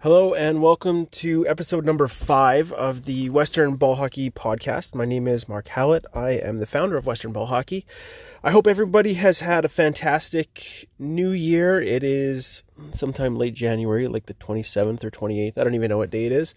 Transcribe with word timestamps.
Hello 0.00 0.34
and 0.34 0.60
welcome 0.60 1.06
to 1.06 1.48
episode 1.48 1.86
number 1.86 2.06
five 2.06 2.70
of 2.70 3.06
the 3.06 3.30
Western 3.30 3.76
Ball 3.76 3.94
Hockey 3.94 4.30
Podcast. 4.30 4.94
My 4.94 5.06
name 5.06 5.26
is 5.26 5.48
Mark 5.48 5.68
Hallett. 5.68 6.04
I 6.12 6.32
am 6.32 6.58
the 6.58 6.66
founder 6.66 6.98
of 6.98 7.06
Western 7.06 7.32
Ball 7.32 7.46
Hockey. 7.46 7.86
I 8.44 8.50
hope 8.50 8.66
everybody 8.66 9.14
has 9.14 9.40
had 9.40 9.64
a 9.64 9.70
fantastic 9.70 10.86
new 10.98 11.30
year. 11.30 11.80
It 11.80 12.04
is 12.04 12.62
sometime 12.92 13.36
late 13.36 13.54
January, 13.54 14.06
like 14.06 14.26
the 14.26 14.34
27th 14.34 15.02
or 15.02 15.10
28th. 15.10 15.56
I 15.56 15.64
don't 15.64 15.74
even 15.74 15.88
know 15.88 15.96
what 15.96 16.10
day 16.10 16.26
it 16.26 16.32
is. 16.32 16.54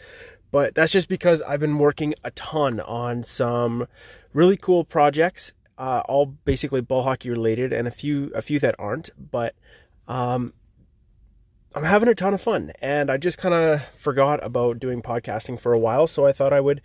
But 0.52 0.76
that's 0.76 0.92
just 0.92 1.08
because 1.08 1.42
I've 1.44 1.62
been 1.62 1.80
working 1.80 2.16
a 2.26 2.32
ton 2.32 2.82
on 2.82 3.24
some 3.24 3.88
really 4.34 4.58
cool 4.58 4.84
projects, 4.84 5.54
uh, 5.78 6.02
all 6.10 6.26
basically 6.26 6.82
ball 6.82 7.04
hockey 7.04 7.30
related, 7.30 7.72
and 7.72 7.88
a 7.88 7.92
few 7.92 8.32
a 8.36 8.42
few 8.42 8.60
that 8.60 8.76
aren't. 8.78 9.12
But 9.18 9.56
um, 10.10 10.54
I'm 11.76 11.84
having 11.84 12.10
a 12.10 12.16
ton 12.16 12.34
of 12.34 12.42
fun, 12.42 12.72
and 12.82 13.12
I 13.12 13.18
just 13.18 13.38
kind 13.38 13.54
of 13.54 13.84
forgot 13.96 14.44
about 14.44 14.80
doing 14.80 15.04
podcasting 15.04 15.60
for 15.60 15.72
a 15.72 15.78
while, 15.78 16.08
so 16.08 16.26
I 16.26 16.32
thought 16.32 16.52
I 16.52 16.60
would 16.60 16.82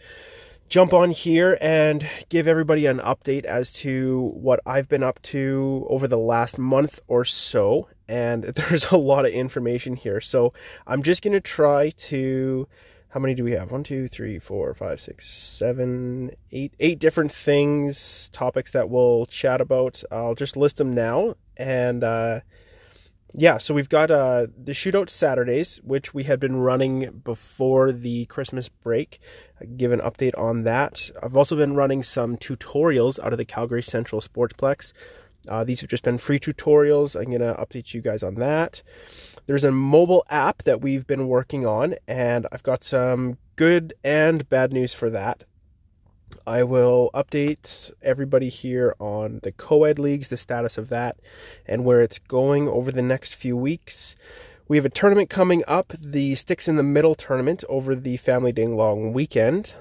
jump 0.68 0.92
on 0.92 1.10
here 1.10 1.56
and 1.59 2.06
give 2.28 2.46
everybody 2.46 2.84
an 2.84 2.98
update 2.98 3.45
as 3.46 3.73
to 3.73 4.32
what 4.34 4.60
I've 4.66 4.86
been 4.86 5.02
up 5.02 5.23
to 5.23 5.86
over 5.88 6.06
the 6.06 6.18
last 6.18 6.59
month 6.59 7.00
or 7.09 7.24
so. 7.24 7.88
And 8.09 8.45
there's 8.45 8.90
a 8.92 8.98
lot 8.98 9.24
of 9.24 9.32
information 9.32 9.96
here, 9.96 10.20
so 10.20 10.52
I'm 10.87 11.02
just 11.02 11.23
going 11.23 11.32
to 11.32 11.40
try 11.40 11.90
to. 11.90 12.68
How 13.09 13.20
many 13.20 13.34
do 13.34 13.45
we 13.45 13.52
have? 13.52 13.70
One, 13.70 13.84
two, 13.84 14.09
three, 14.09 14.38
four, 14.40 14.74
five, 14.74 15.01
six, 15.01 15.30
seven, 15.30 16.32
eight, 16.51 16.74
eight 16.80 16.98
different 16.98 17.32
things, 17.32 18.28
topics 18.32 18.73
that 18.73 18.90
we'll 18.90 19.26
chat 19.26 19.60
about. 19.60 20.02
I'll 20.10 20.34
just 20.34 20.56
list 20.56 20.78
them 20.78 20.92
now 20.92 21.37
and 21.56 22.02
uh, 22.02 22.40
yeah, 23.37 23.59
so 23.59 23.74
we've 23.74 23.88
got 23.88 24.12
uh, 24.12 24.47
the 24.56 24.73
shootout 24.73 25.11
Saturdays, 25.11 25.80
which 25.83 26.15
we 26.15 26.23
had 26.23 26.38
been 26.38 26.56
running 26.56 27.23
before 27.24 27.91
the 27.91 28.26
Christmas 28.26 28.68
break. 28.68 29.18
I 29.60 29.65
give 29.65 29.91
an 29.91 30.01
update 30.01 30.38
on 30.38 30.63
that. 30.63 31.10
I've 31.21 31.37
also 31.37 31.57
been 31.57 31.74
running 31.74 32.04
some 32.04 32.37
tutorials 32.37 33.18
out 33.18 33.32
of 33.32 33.38
the 33.38 33.45
Calgary 33.45 33.82
Central 33.82 34.21
Sportsplex. 34.21 34.93
Uh, 35.49 35.65
these 35.65 35.80
have 35.80 35.91
just 35.91 36.04
been 36.04 36.16
free 36.16 36.38
tutorials. 36.38 37.16
I'm 37.16 37.24
going 37.24 37.41
to 37.41 37.54
update 37.54 37.93
you 37.93 38.01
guys 38.01 38.23
on 38.23 38.37
that. 38.37 38.82
There's 39.46 39.65
a 39.65 39.73
mobile 39.73 40.24
app 40.30 40.63
that 40.63 40.80
we've 40.80 41.07
been 41.07 41.26
working 41.26 41.66
on, 41.66 41.96
and 42.07 42.46
I've 42.52 42.63
got 42.63 42.85
some 42.85 43.38
good 43.57 43.95
and 44.04 44.48
bad 44.48 44.73
news 44.73 44.95
for 44.95 45.10
that. 45.10 45.45
I 46.46 46.63
will 46.63 47.10
update 47.15 47.93
everybody 48.02 48.49
here 48.49 48.95
on 48.99 49.40
the 49.43 49.52
co 49.52 49.85
ed 49.85 49.99
leagues, 49.99 50.29
the 50.29 50.37
status 50.37 50.79
of 50.79 50.88
that, 50.88 51.16
and 51.66 51.85
where 51.85 52.01
it's 52.01 52.18
going 52.18 52.68
over 52.68 52.93
the 52.93 53.02
next 53.02 53.35
few 53.35 53.57
weeks. 53.57 54.16
We 54.66 54.76
have 54.76 54.87
a 54.87 54.91
tournament 54.91 55.29
coming 55.29 55.63
up, 55.68 55.93
the 55.99 56.35
Sticks 56.35 56.68
in 56.68 56.76
the 56.76 56.82
Middle 56.82 57.15
tournament 57.15 57.65
over 57.68 57.95
the 57.95 58.16
Family 58.16 58.52
Day 58.52 58.66
long 58.66 59.13
weekend. 59.13 59.74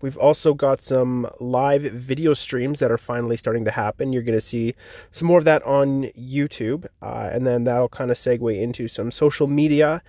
We've 0.00 0.16
also 0.16 0.54
got 0.54 0.80
some 0.80 1.28
live 1.40 1.82
video 1.82 2.34
streams 2.34 2.78
that 2.78 2.90
are 2.90 2.98
finally 2.98 3.36
starting 3.36 3.64
to 3.64 3.70
happen. 3.70 4.12
You're 4.12 4.22
going 4.22 4.38
to 4.38 4.44
see 4.44 4.74
some 5.10 5.26
more 5.28 5.38
of 5.38 5.44
that 5.44 5.62
on 5.64 6.04
YouTube, 6.18 6.86
uh, 7.02 7.30
and 7.32 7.46
then 7.46 7.64
that'll 7.64 7.88
kind 7.88 8.10
of 8.10 8.16
segue 8.16 8.60
into 8.60 8.88
some 8.88 9.10
social 9.10 9.46
media 9.46 10.02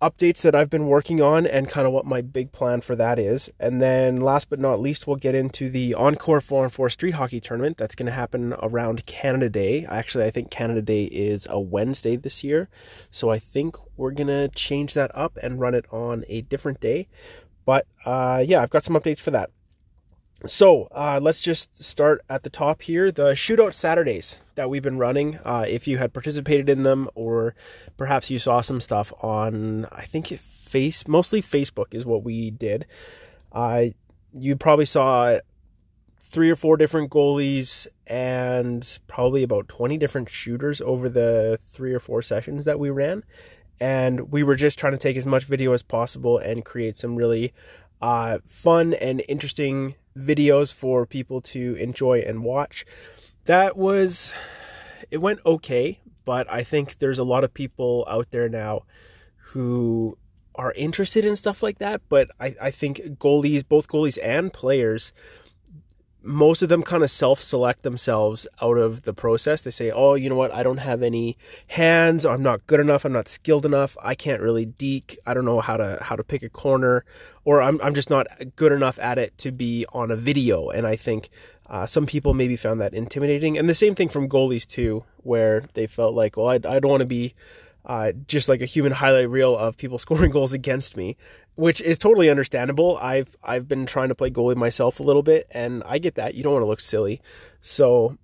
updates 0.00 0.40
that 0.40 0.54
I've 0.54 0.70
been 0.70 0.86
working 0.86 1.20
on 1.20 1.46
and 1.46 1.68
kind 1.68 1.86
of 1.86 1.92
what 1.92 2.06
my 2.06 2.20
big 2.22 2.52
plan 2.52 2.80
for 2.80 2.96
that 2.96 3.18
is. 3.18 3.50
And 3.60 3.82
then 3.82 4.16
last 4.16 4.48
but 4.48 4.58
not 4.58 4.80
least, 4.80 5.06
we'll 5.06 5.16
get 5.16 5.34
into 5.34 5.68
the 5.68 5.94
Encore 5.94 6.40
4 6.40 6.64
and 6.64 6.72
4 6.72 6.90
Street 6.90 7.12
Hockey 7.12 7.40
Tournament 7.40 7.76
that's 7.76 7.94
going 7.94 8.06
to 8.06 8.12
happen 8.12 8.54
around 8.62 9.04
Canada 9.06 9.50
Day. 9.50 9.84
Actually, 9.86 10.24
I 10.24 10.30
think 10.30 10.50
Canada 10.50 10.80
Day 10.80 11.04
is 11.04 11.46
a 11.50 11.60
Wednesday 11.60 12.16
this 12.16 12.42
year. 12.42 12.68
So 13.10 13.30
I 13.30 13.38
think 13.38 13.76
we're 13.96 14.12
going 14.12 14.28
to 14.28 14.48
change 14.48 14.94
that 14.94 15.10
up 15.14 15.38
and 15.42 15.60
run 15.60 15.74
it 15.74 15.84
on 15.90 16.24
a 16.28 16.42
different 16.42 16.80
day. 16.80 17.08
But 17.66 17.86
uh, 18.04 18.42
yeah, 18.46 18.62
I've 18.62 18.70
got 18.70 18.84
some 18.84 18.96
updates 18.96 19.20
for 19.20 19.30
that. 19.32 19.50
So 20.46 20.88
uh, 20.92 21.20
let's 21.22 21.42
just 21.42 21.82
start 21.82 22.24
at 22.28 22.44
the 22.44 22.50
top 22.50 22.82
here. 22.82 23.12
The 23.12 23.32
shootout 23.32 23.74
Saturdays 23.74 24.40
that 24.54 24.70
we've 24.70 24.82
been 24.82 24.96
running. 24.96 25.38
Uh, 25.44 25.66
if 25.68 25.86
you 25.86 25.98
had 25.98 26.14
participated 26.14 26.68
in 26.68 26.82
them, 26.82 27.08
or 27.14 27.54
perhaps 27.98 28.30
you 28.30 28.38
saw 28.38 28.62
some 28.62 28.80
stuff 28.80 29.12
on, 29.20 29.86
I 29.92 30.06
think 30.06 30.28
face 30.28 31.06
mostly 31.06 31.42
Facebook 31.42 31.92
is 31.92 32.06
what 32.06 32.22
we 32.22 32.50
did. 32.50 32.86
Uh, 33.52 33.86
you 34.32 34.56
probably 34.56 34.86
saw 34.86 35.38
three 36.30 36.48
or 36.48 36.56
four 36.56 36.76
different 36.76 37.10
goalies 37.10 37.86
and 38.06 38.98
probably 39.08 39.42
about 39.42 39.68
20 39.68 39.98
different 39.98 40.30
shooters 40.30 40.80
over 40.80 41.08
the 41.08 41.58
three 41.66 41.92
or 41.92 42.00
four 42.00 42.22
sessions 42.22 42.64
that 42.64 42.78
we 42.78 42.88
ran. 42.88 43.24
And 43.78 44.32
we 44.32 44.42
were 44.42 44.56
just 44.56 44.78
trying 44.78 44.92
to 44.92 44.98
take 44.98 45.16
as 45.16 45.26
much 45.26 45.44
video 45.44 45.72
as 45.72 45.82
possible 45.82 46.38
and 46.38 46.64
create 46.64 46.96
some 46.96 47.16
really 47.16 47.52
uh, 48.00 48.38
fun 48.46 48.94
and 48.94 49.22
interesting 49.28 49.96
videos 50.16 50.72
for 50.72 51.06
people 51.06 51.40
to 51.40 51.74
enjoy 51.74 52.20
and 52.20 52.44
watch. 52.44 52.84
That 53.44 53.76
was, 53.76 54.32
it 55.10 55.18
went 55.18 55.40
okay, 55.44 56.00
but 56.24 56.50
I 56.50 56.62
think 56.62 56.98
there's 56.98 57.18
a 57.18 57.24
lot 57.24 57.44
of 57.44 57.54
people 57.54 58.06
out 58.08 58.30
there 58.30 58.48
now 58.48 58.82
who 59.36 60.16
are 60.54 60.72
interested 60.72 61.24
in 61.24 61.36
stuff 61.36 61.62
like 61.62 61.78
that. 61.78 62.02
But 62.08 62.30
I, 62.38 62.54
I 62.60 62.70
think 62.70 62.98
goalies, 63.18 63.66
both 63.66 63.88
goalies 63.88 64.18
and 64.22 64.52
players, 64.52 65.12
most 66.22 66.62
of 66.62 66.68
them 66.68 66.82
kind 66.82 67.02
of 67.02 67.10
self-select 67.10 67.82
themselves 67.82 68.46
out 68.60 68.76
of 68.76 69.02
the 69.02 69.14
process. 69.14 69.62
They 69.62 69.70
say, 69.70 69.90
"Oh, 69.90 70.14
you 70.14 70.28
know 70.28 70.36
what? 70.36 70.52
I 70.52 70.62
don't 70.62 70.78
have 70.78 71.02
any 71.02 71.36
hands. 71.68 72.26
I'm 72.26 72.42
not 72.42 72.66
good 72.66 72.80
enough. 72.80 73.04
I'm 73.04 73.12
not 73.12 73.28
skilled 73.28 73.64
enough. 73.64 73.96
I 74.02 74.14
can't 74.14 74.42
really 74.42 74.66
deke. 74.66 75.18
I 75.26 75.34
don't 75.34 75.44
know 75.44 75.60
how 75.60 75.76
to 75.76 75.98
how 76.02 76.16
to 76.16 76.24
pick 76.24 76.42
a 76.42 76.48
corner, 76.48 77.04
or 77.44 77.62
I'm 77.62 77.80
I'm 77.82 77.94
just 77.94 78.10
not 78.10 78.26
good 78.56 78.72
enough 78.72 78.98
at 78.98 79.18
it 79.18 79.36
to 79.38 79.52
be 79.52 79.86
on 79.92 80.10
a 80.10 80.16
video." 80.16 80.68
And 80.70 80.86
I 80.86 80.96
think 80.96 81.30
uh, 81.68 81.86
some 81.86 82.06
people 82.06 82.34
maybe 82.34 82.56
found 82.56 82.80
that 82.80 82.94
intimidating. 82.94 83.56
And 83.56 83.68
the 83.68 83.74
same 83.74 83.94
thing 83.94 84.08
from 84.08 84.28
goalies 84.28 84.66
too, 84.66 85.04
where 85.18 85.64
they 85.74 85.86
felt 85.86 86.14
like, 86.14 86.36
"Well, 86.36 86.48
I 86.48 86.54
I 86.54 86.80
don't 86.80 86.90
want 86.90 87.00
to 87.02 87.06
be." 87.06 87.34
Uh, 87.84 88.12
just 88.26 88.48
like 88.48 88.60
a 88.60 88.66
human 88.66 88.92
highlight 88.92 89.30
reel 89.30 89.56
of 89.56 89.76
people 89.76 89.98
scoring 89.98 90.30
goals 90.30 90.52
against 90.52 90.96
me 90.96 91.16
which 91.60 91.82
is 91.82 91.98
totally 91.98 92.30
understandable. 92.30 92.96
I've 92.98 93.36
I've 93.42 93.68
been 93.68 93.84
trying 93.84 94.08
to 94.08 94.14
play 94.14 94.30
goalie 94.30 94.56
myself 94.56 94.98
a 94.98 95.02
little 95.02 95.22
bit, 95.22 95.46
and 95.50 95.82
I 95.84 95.98
get 95.98 96.14
that. 96.14 96.34
You 96.34 96.42
don't 96.42 96.54
want 96.54 96.62
to 96.62 96.68
look 96.68 96.80
silly, 96.80 97.20
so 97.60 98.16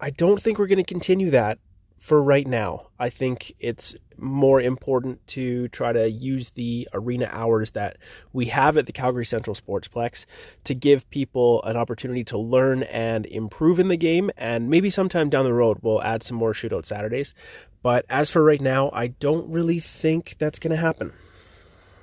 I 0.00 0.10
don't 0.10 0.42
think 0.42 0.58
we're 0.58 0.66
going 0.66 0.78
to 0.78 0.84
continue 0.84 1.30
that 1.30 1.60
for 1.98 2.20
right 2.20 2.46
now. 2.46 2.88
I 2.98 3.10
think 3.10 3.52
it's 3.60 3.94
more 4.18 4.60
important 4.60 5.24
to 5.28 5.68
try 5.68 5.92
to 5.92 6.10
use 6.10 6.50
the 6.50 6.88
arena 6.92 7.28
hours 7.30 7.72
that 7.72 7.96
we 8.32 8.46
have 8.46 8.76
at 8.76 8.86
the 8.86 8.92
Calgary 8.92 9.24
Central 9.24 9.54
Sportsplex 9.54 10.26
to 10.64 10.74
give 10.74 11.08
people 11.10 11.62
an 11.62 11.76
opportunity 11.76 12.24
to 12.24 12.38
learn 12.38 12.82
and 12.84 13.26
improve 13.26 13.78
in 13.78 13.86
the 13.86 13.96
game. 13.96 14.32
And 14.36 14.68
maybe 14.68 14.90
sometime 14.90 15.30
down 15.30 15.44
the 15.44 15.54
road, 15.54 15.78
we'll 15.82 16.02
add 16.02 16.24
some 16.24 16.36
more 16.36 16.52
shootout 16.52 16.86
Saturdays. 16.86 17.34
But 17.82 18.06
as 18.08 18.30
for 18.30 18.42
right 18.42 18.60
now, 18.60 18.90
I 18.92 19.08
don't 19.08 19.50
really 19.50 19.80
think 19.80 20.36
that's 20.38 20.58
going 20.58 20.70
to 20.70 20.76
happen 20.76 21.12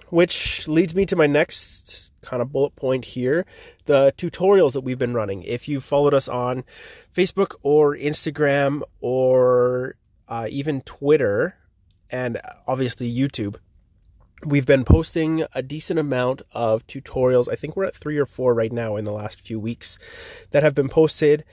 which 0.09 0.67
leads 0.67 0.95
me 0.95 1.06
to 1.06 1.16
my 1.16 1.28
next 1.28 2.12
kind 2.22 2.41
of 2.41 2.51
bullet 2.51 2.75
point 2.75 3.06
here 3.06 3.45
the 3.85 4.13
tutorials 4.17 4.73
that 4.73 4.81
we've 4.81 5.00
been 5.00 5.13
running. 5.13 5.41
If 5.44 5.67
you 5.67 5.79
followed 5.79 6.13
us 6.13 6.28
on 6.28 6.63
Facebook 7.16 7.56
or 7.63 7.95
Instagram 7.95 8.81
or 9.00 9.95
uh, 10.28 10.47
even 10.50 10.81
Twitter, 10.81 11.56
and 12.09 12.40
obviously 12.67 13.11
YouTube, 13.11 13.56
we've 14.46 14.66
been 14.66 14.85
posting 14.85 15.44
a 15.53 15.63
decent 15.63 16.00
amount 16.00 16.44
of 16.51 16.85
tutorials. 16.85 17.51
I 17.51 17.56
think 17.56 17.75
we're 17.75 17.85
at 17.85 17.96
three 17.96 18.17
or 18.17 18.28
four 18.28 18.53
right 18.53 18.72
now 18.72 18.96
in 18.96 19.06
the 19.06 19.11
last 19.11 19.41
few 19.41 19.59
weeks 19.59 19.97
that 20.51 20.61
have 20.61 20.75
been 20.75 20.90
posted. 20.90 21.44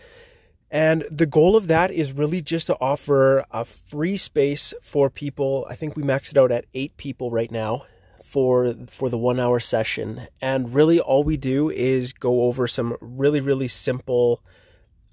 And 0.71 1.05
the 1.11 1.27
goal 1.27 1.57
of 1.57 1.69
that 1.69 1.91
is 1.91 2.13
really 2.13 2.43
just 2.43 2.67
to 2.67 2.77
offer 2.81 3.45
a 3.51 3.65
free 3.65 4.17
space 4.17 4.75
for 4.83 5.09
people. 5.09 5.67
I 5.71 5.77
think 5.77 5.97
we 5.97 6.03
maxed 6.03 6.33
it 6.33 6.39
out 6.39 6.51
at 6.51 6.67
eight 6.75 6.97
people 6.97 7.31
right 7.31 7.51
now 7.51 7.85
for 8.27 8.75
for 8.89 9.09
the 9.09 9.17
one 9.17 9.39
hour 9.39 9.61
session 9.61 10.27
and 10.43 10.75
really 10.75 10.99
all 10.99 11.23
we 11.23 11.37
do 11.37 11.71
is 11.71 12.13
go 12.13 12.43
over 12.43 12.67
some 12.67 12.97
really 13.01 13.41
really 13.41 13.69
simple 13.69 14.43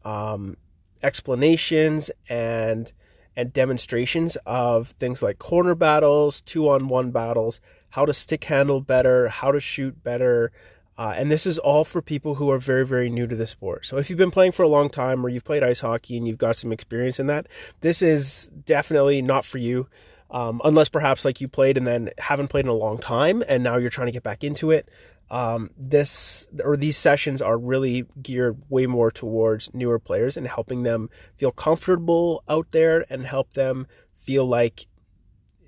um, 0.03 0.57
explanations 1.03 2.09
and 2.27 2.91
and 3.35 3.53
demonstrations 3.53 4.35
of 4.47 4.89
things 4.99 5.21
like 5.21 5.37
corner 5.37 5.75
battles 5.75 6.41
two 6.41 6.67
on 6.67 6.87
one 6.87 7.11
battles 7.11 7.61
how 7.91 8.03
to 8.03 8.13
stick 8.13 8.43
handle 8.45 8.81
better 8.81 9.27
how 9.27 9.51
to 9.51 9.59
shoot 9.59 10.03
better 10.03 10.51
uh, 10.97 11.13
and 11.15 11.31
this 11.31 11.45
is 11.45 11.57
all 11.57 11.83
for 11.83 12.01
people 12.01 12.35
who 12.35 12.49
are 12.49 12.59
very 12.59 12.85
very 12.85 13.09
new 13.09 13.27
to 13.27 13.35
the 13.35 13.47
sport 13.47 13.85
so 13.85 13.97
if 13.97 14.09
you've 14.09 14.17
been 14.17 14.31
playing 14.31 14.51
for 14.51 14.63
a 14.63 14.69
long 14.69 14.89
time 14.89 15.25
or 15.25 15.29
you've 15.29 15.43
played 15.43 15.63
ice 15.63 15.81
hockey 15.81 16.17
and 16.17 16.27
you've 16.27 16.37
got 16.37 16.55
some 16.55 16.71
experience 16.71 17.19
in 17.19 17.27
that 17.27 17.47
this 17.81 18.01
is 18.01 18.49
definitely 18.65 19.21
not 19.21 19.45
for 19.45 19.57
you 19.57 19.87
um, 20.33 20.59
unless 20.65 20.89
perhaps 20.89 21.23
like 21.23 21.39
you 21.39 21.47
played 21.47 21.77
and 21.77 21.85
then 21.85 22.09
haven't 22.17 22.47
played 22.47 22.65
in 22.65 22.69
a 22.69 22.73
long 22.73 22.97
time 22.97 23.43
and 23.47 23.63
now 23.63 23.77
you're 23.77 23.91
trying 23.91 24.07
to 24.07 24.11
get 24.11 24.23
back 24.23 24.43
into 24.43 24.71
it. 24.71 24.89
Um, 25.29 25.69
this 25.77 26.47
or 26.63 26.75
these 26.75 26.97
sessions 26.97 27.41
are 27.41 27.57
really 27.57 28.05
geared 28.21 28.61
way 28.69 28.87
more 28.87 29.09
towards 29.09 29.73
newer 29.73 29.97
players 29.97 30.35
and 30.35 30.47
helping 30.47 30.83
them 30.83 31.09
feel 31.37 31.51
comfortable 31.51 32.43
out 32.49 32.67
there 32.71 33.05
and 33.09 33.25
help 33.25 33.53
them 33.53 33.87
feel 34.13 34.45
like 34.45 34.87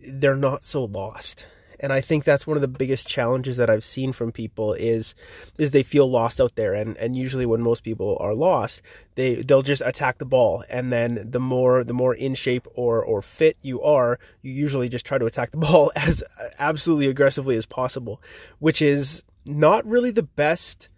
they're 0.05 0.35
not 0.35 0.63
so 0.63 0.83
lost 0.83 1.45
and 1.79 1.91
I 1.93 2.01
think 2.01 2.23
that's 2.23 2.47
one 2.47 2.57
of 2.57 2.61
the 2.61 2.67
biggest 2.67 3.07
challenges 3.07 3.57
that 3.57 3.69
I've 3.69 3.85
seen 3.85 4.13
from 4.13 4.31
people 4.31 4.73
is 4.73 5.15
is 5.57 5.71
they 5.71 5.83
feel 5.83 6.09
lost 6.09 6.39
out 6.39 6.55
there. 6.55 6.73
And 6.73 6.97
and 6.97 7.15
usually 7.15 7.45
when 7.45 7.61
most 7.61 7.83
people 7.83 8.17
are 8.19 8.33
lost 8.33 8.81
they 9.15 9.35
they'll 9.35 9.61
just 9.61 9.81
attack 9.85 10.17
the 10.17 10.25
ball. 10.25 10.63
And 10.69 10.91
then 10.91 11.27
the 11.29 11.39
more 11.39 11.83
the 11.83 11.93
more 11.93 12.13
in 12.13 12.35
shape 12.35 12.67
or 12.73 13.03
or 13.03 13.21
fit 13.21 13.57
you 13.61 13.81
are 13.81 14.19
you 14.41 14.51
usually 14.51 14.89
just 14.89 15.05
try 15.05 15.17
to 15.17 15.25
attack 15.25 15.51
the 15.51 15.57
ball 15.65 15.91
as 15.95 16.23
absolutely 16.59 17.07
aggressively 17.07 17.57
as 17.57 17.65
possible 17.65 18.21
which 18.59 18.81
is 18.81 19.23
not 19.45 19.85
really 19.85 20.11
the 20.11 20.23
best 20.23 20.89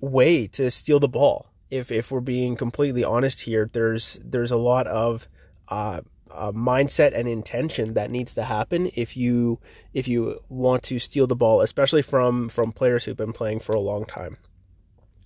way 0.00 0.46
to 0.46 0.70
steal 0.70 1.00
the 1.00 1.08
ball. 1.08 1.46
If 1.70 1.92
if 1.92 2.10
we're 2.10 2.20
being 2.20 2.56
completely 2.56 3.04
honest 3.04 3.42
here 3.42 3.68
there's 3.72 4.18
there's 4.24 4.50
a 4.50 4.56
lot 4.56 4.86
of 4.86 5.28
uh, 5.68 6.00
uh, 6.30 6.52
mindset 6.52 7.12
and 7.14 7.28
intention 7.28 7.94
that 7.94 8.10
needs 8.10 8.34
to 8.34 8.44
happen 8.44 8.90
if 8.94 9.16
you 9.16 9.58
if 9.92 10.08
you 10.08 10.40
want 10.48 10.82
to 10.84 10.98
steal 10.98 11.26
the 11.26 11.36
ball, 11.36 11.60
especially 11.60 12.02
from 12.02 12.48
from 12.48 12.72
players 12.72 13.04
who've 13.04 13.16
been 13.16 13.32
playing 13.32 13.60
for 13.60 13.72
a 13.72 13.80
long 13.80 14.04
time. 14.04 14.38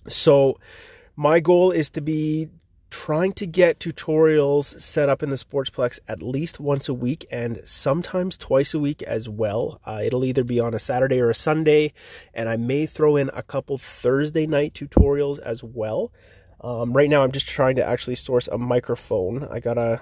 So 0.07 0.59
my 1.15 1.39
goal 1.39 1.71
is 1.71 1.89
to 1.91 2.01
be 2.01 2.49
trying 2.93 3.33
to 3.33 3.47
get 3.47 3.79
tutorials 3.79 4.79
set 4.79 5.09
up 5.09 5.23
in 5.23 5.31
the 5.31 5.35
Sportsplex 5.35 5.97
at 6.07 6.21
least 6.21 6.59
once 6.59 6.87
a 6.87 6.93
week 6.93 7.25
and 7.31 7.59
sometimes 7.65 8.37
twice 8.37 8.71
a 8.75 8.79
week 8.79 9.01
as 9.01 9.27
well. 9.27 9.81
Uh, 9.83 9.99
it'll 10.03 10.23
either 10.23 10.43
be 10.43 10.59
on 10.59 10.75
a 10.75 10.79
Saturday 10.79 11.19
or 11.19 11.31
a 11.31 11.35
Sunday, 11.35 11.91
and 12.35 12.47
I 12.49 12.55
may 12.55 12.85
throw 12.85 13.15
in 13.15 13.31
a 13.33 13.41
couple 13.41 13.79
Thursday 13.79 14.45
night 14.45 14.75
tutorials 14.75 15.39
as 15.39 15.63
well. 15.63 16.11
Um, 16.61 16.93
right 16.93 17.09
now, 17.09 17.23
I'm 17.23 17.31
just 17.31 17.47
trying 17.47 17.75
to 17.77 17.83
actually 17.83 18.15
source 18.15 18.47
a 18.47 18.59
microphone. 18.59 19.47
I 19.49 19.59
gotta 19.59 20.01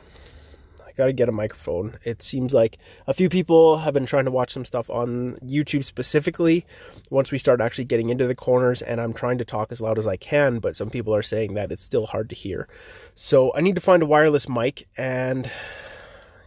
I 0.91 0.93
got 0.97 1.05
to 1.05 1.13
get 1.13 1.29
a 1.29 1.31
microphone. 1.31 1.97
It 2.03 2.21
seems 2.21 2.53
like 2.53 2.77
a 3.07 3.13
few 3.13 3.29
people 3.29 3.79
have 3.79 3.93
been 3.93 4.05
trying 4.05 4.25
to 4.25 4.31
watch 4.31 4.51
some 4.51 4.65
stuff 4.65 4.89
on 4.89 5.37
YouTube 5.43 5.83
specifically 5.83 6.65
once 7.09 7.31
we 7.31 7.37
start 7.37 7.61
actually 7.61 7.85
getting 7.85 8.09
into 8.09 8.27
the 8.27 8.35
corners, 8.35 8.81
and 8.81 8.99
I'm 8.99 9.13
trying 9.13 9.37
to 9.37 9.45
talk 9.45 9.71
as 9.71 9.81
loud 9.81 9.97
as 9.97 10.07
I 10.07 10.17
can, 10.17 10.59
but 10.59 10.75
some 10.75 10.89
people 10.89 11.15
are 11.15 11.23
saying 11.23 11.53
that 11.53 11.71
it's 11.71 11.83
still 11.83 12.07
hard 12.07 12.29
to 12.29 12.35
hear. 12.35 12.67
So 13.15 13.53
I 13.55 13.61
need 13.61 13.75
to 13.75 13.81
find 13.81 14.03
a 14.03 14.05
wireless 14.05 14.49
mic, 14.49 14.87
and 14.97 15.49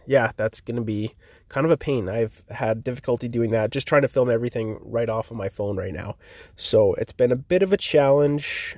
yeah, 0.05 0.31
that's 0.37 0.61
to 0.61 0.81
be 0.81 1.13
kind 1.49 1.65
of 1.65 1.71
a 1.71 1.77
pain. 1.77 2.09
I've 2.09 2.43
had 2.49 2.83
difficulty 2.83 3.27
doing 3.27 3.51
that, 3.51 3.71
just 3.71 3.87
trying 3.87 4.01
to 4.03 4.07
film 4.07 4.29
everything 4.29 4.79
right 4.81 5.09
off 5.09 5.31
of 5.31 5.37
my 5.37 5.49
phone 5.49 5.77
right 5.77 5.93
now. 5.93 6.15
So 6.55 6.93
it's 6.95 7.13
been 7.13 7.31
a 7.31 7.35
bit 7.35 7.63
of 7.63 7.73
a 7.73 7.77
challenge 7.77 8.77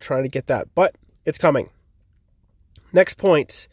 trying 0.00 0.22
to 0.22 0.28
get 0.28 0.46
that, 0.46 0.74
but 0.74 0.94
it's 1.24 1.38
coming. 1.38 1.70
Next 2.92 3.14
point 3.14 3.68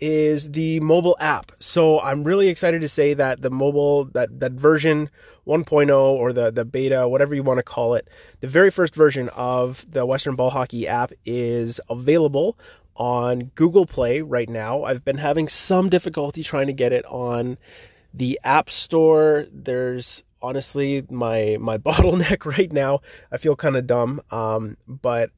is 0.00 0.50
the 0.52 0.80
mobile 0.80 1.16
app. 1.18 1.52
So 1.58 2.00
I'm 2.00 2.24
really 2.24 2.48
excited 2.48 2.80
to 2.82 2.88
say 2.88 3.14
that 3.14 3.42
the 3.42 3.50
mobile 3.50 4.04
that 4.06 4.40
that 4.40 4.52
version 4.52 5.10
1.0 5.46 5.90
or 5.90 6.32
the 6.32 6.50
the 6.50 6.64
beta, 6.64 7.08
whatever 7.08 7.34
you 7.34 7.42
want 7.42 7.58
to 7.58 7.62
call 7.62 7.94
it, 7.94 8.08
the 8.40 8.48
very 8.48 8.70
first 8.70 8.94
version 8.94 9.28
of 9.30 9.84
the 9.90 10.06
Western 10.06 10.36
Ball 10.36 10.50
Hockey 10.50 10.86
app 10.86 11.12
is 11.24 11.80
available 11.88 12.58
on 12.96 13.50
Google 13.54 13.86
Play 13.86 14.22
right 14.22 14.48
now. 14.48 14.84
I've 14.84 15.04
been 15.04 15.18
having 15.18 15.48
some 15.48 15.88
difficulty 15.88 16.42
trying 16.42 16.66
to 16.66 16.72
get 16.72 16.92
it 16.92 17.04
on 17.06 17.58
the 18.12 18.38
App 18.44 18.70
Store. 18.70 19.46
There's 19.52 20.22
honestly 20.42 21.04
my 21.10 21.56
my 21.60 21.78
bottleneck 21.78 22.44
right 22.44 22.72
now. 22.72 23.00
I 23.32 23.36
feel 23.38 23.56
kind 23.56 23.76
of 23.76 23.86
dumb, 23.86 24.20
um, 24.30 24.76
but 24.86 25.30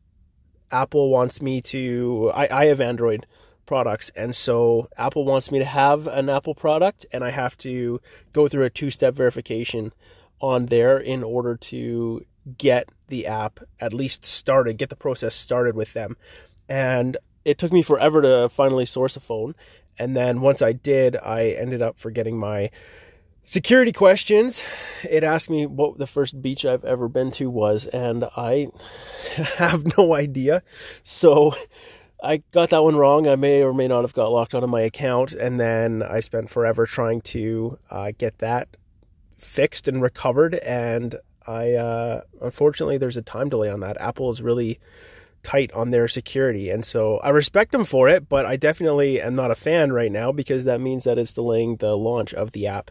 Apple 0.70 1.10
wants 1.10 1.40
me 1.40 1.60
to. 1.62 2.30
I, 2.34 2.62
I 2.62 2.66
have 2.66 2.80
Android 2.80 3.26
products. 3.70 4.10
And 4.16 4.34
so 4.34 4.88
Apple 4.96 5.24
wants 5.24 5.52
me 5.52 5.60
to 5.60 5.64
have 5.64 6.08
an 6.08 6.28
Apple 6.28 6.56
product, 6.56 7.06
and 7.12 7.22
I 7.22 7.30
have 7.30 7.56
to 7.58 8.00
go 8.32 8.48
through 8.48 8.64
a 8.64 8.70
two 8.70 8.90
step 8.90 9.14
verification 9.14 9.92
on 10.40 10.66
there 10.66 10.98
in 10.98 11.22
order 11.22 11.54
to 11.54 12.26
get 12.58 12.88
the 13.06 13.28
app 13.28 13.60
at 13.78 13.92
least 13.92 14.26
started, 14.26 14.76
get 14.76 14.88
the 14.88 14.96
process 14.96 15.36
started 15.36 15.76
with 15.76 15.92
them. 15.92 16.16
And 16.68 17.16
it 17.44 17.58
took 17.58 17.72
me 17.72 17.82
forever 17.82 18.20
to 18.22 18.48
finally 18.48 18.86
source 18.86 19.14
a 19.14 19.20
phone. 19.20 19.54
And 20.00 20.16
then 20.16 20.40
once 20.40 20.62
I 20.62 20.72
did, 20.72 21.16
I 21.16 21.50
ended 21.50 21.80
up 21.80 21.96
forgetting 21.96 22.36
my 22.36 22.72
security 23.44 23.92
questions. 23.92 24.64
It 25.08 25.22
asked 25.22 25.48
me 25.48 25.66
what 25.66 25.96
the 25.96 26.08
first 26.08 26.42
beach 26.42 26.64
I've 26.64 26.84
ever 26.84 27.06
been 27.06 27.30
to 27.32 27.48
was, 27.48 27.86
and 27.86 28.24
I 28.36 28.66
have 29.58 29.96
no 29.96 30.12
idea. 30.12 30.64
So 31.02 31.54
I 32.22 32.42
got 32.52 32.70
that 32.70 32.82
one 32.82 32.96
wrong. 32.96 33.26
I 33.26 33.36
may 33.36 33.62
or 33.62 33.72
may 33.72 33.88
not 33.88 34.02
have 34.02 34.12
got 34.12 34.32
locked 34.32 34.54
out 34.54 34.62
of 34.62 34.70
my 34.70 34.82
account, 34.82 35.32
and 35.32 35.58
then 35.58 36.02
I 36.02 36.20
spent 36.20 36.50
forever 36.50 36.86
trying 36.86 37.22
to 37.22 37.78
uh, 37.90 38.12
get 38.16 38.38
that 38.38 38.76
fixed 39.38 39.88
and 39.88 40.02
recovered. 40.02 40.54
And 40.56 41.16
I, 41.46 41.72
uh, 41.72 42.22
unfortunately, 42.42 42.98
there's 42.98 43.16
a 43.16 43.22
time 43.22 43.48
delay 43.48 43.70
on 43.70 43.80
that. 43.80 44.00
Apple 44.00 44.30
is 44.30 44.42
really 44.42 44.78
tight 45.42 45.72
on 45.72 45.90
their 45.90 46.08
security, 46.08 46.68
and 46.68 46.84
so 46.84 47.18
I 47.18 47.30
respect 47.30 47.72
them 47.72 47.86
for 47.86 48.08
it, 48.08 48.28
but 48.28 48.44
I 48.44 48.56
definitely 48.56 49.20
am 49.20 49.34
not 49.34 49.50
a 49.50 49.54
fan 49.54 49.92
right 49.92 50.12
now 50.12 50.32
because 50.32 50.64
that 50.64 50.80
means 50.80 51.04
that 51.04 51.18
it's 51.18 51.32
delaying 51.32 51.76
the 51.76 51.96
launch 51.96 52.34
of 52.34 52.52
the 52.52 52.66
app 52.66 52.90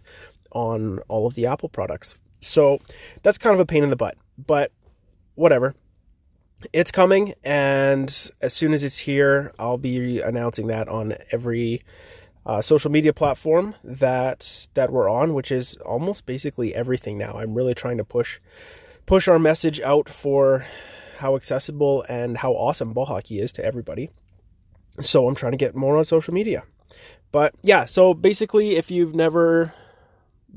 on 0.52 1.00
all 1.08 1.28
of 1.28 1.36
the 1.36 1.46
Apple 1.46 1.70
products. 1.70 2.18
So 2.42 2.80
that's 3.22 3.38
kind 3.38 3.54
of 3.54 3.60
a 3.60 3.66
pain 3.66 3.84
in 3.84 3.92
the 3.92 3.96
butt, 3.96 4.18
but 4.38 4.72
whatever 5.36 5.76
it's 6.74 6.92
coming, 6.92 7.34
and 7.44 8.32
as 8.42 8.54
soon 8.54 8.74
as 8.74 8.84
it's 8.84 9.00
here, 9.00 9.54
I'll 9.58 9.78
be 9.78 10.22
announcing 10.22 10.68
that 10.68 10.88
on 10.88 11.16
every 11.32 11.84
uh, 12.46 12.62
social 12.62 12.92
media 12.92 13.14
platform 13.14 13.76
that 13.84 14.68
that 14.74 14.92
we're 14.92 15.10
on, 15.10 15.34
which 15.34 15.52
is 15.52 15.76
almost 15.86 16.26
basically 16.26 16.74
everything 16.74 17.18
now. 17.18 17.34
I'm 17.34 17.54
really 17.54 17.74
trying 17.74 17.98
to 17.98 18.04
push 18.04 18.40
push 19.06 19.28
our 19.28 19.40
message 19.40 19.80
out 19.82 20.10
for 20.10 20.66
how 21.20 21.36
accessible 21.36 22.06
and 22.08 22.38
how 22.38 22.54
awesome 22.54 22.94
ball 22.94 23.06
hockey 23.06 23.40
is 23.40 23.52
to 23.54 23.66
everybody. 23.66 24.10
So 25.02 25.28
I'm 25.28 25.36
trying 25.36 25.52
to 25.52 25.58
get 25.58 25.76
more 25.76 25.98
on 25.98 26.06
social 26.06 26.34
media. 26.34 26.64
But 27.32 27.54
yeah, 27.62 27.86
so 27.86 28.14
basically, 28.14 28.76
if 28.76 28.90
you've 28.90 29.16
never 29.16 29.74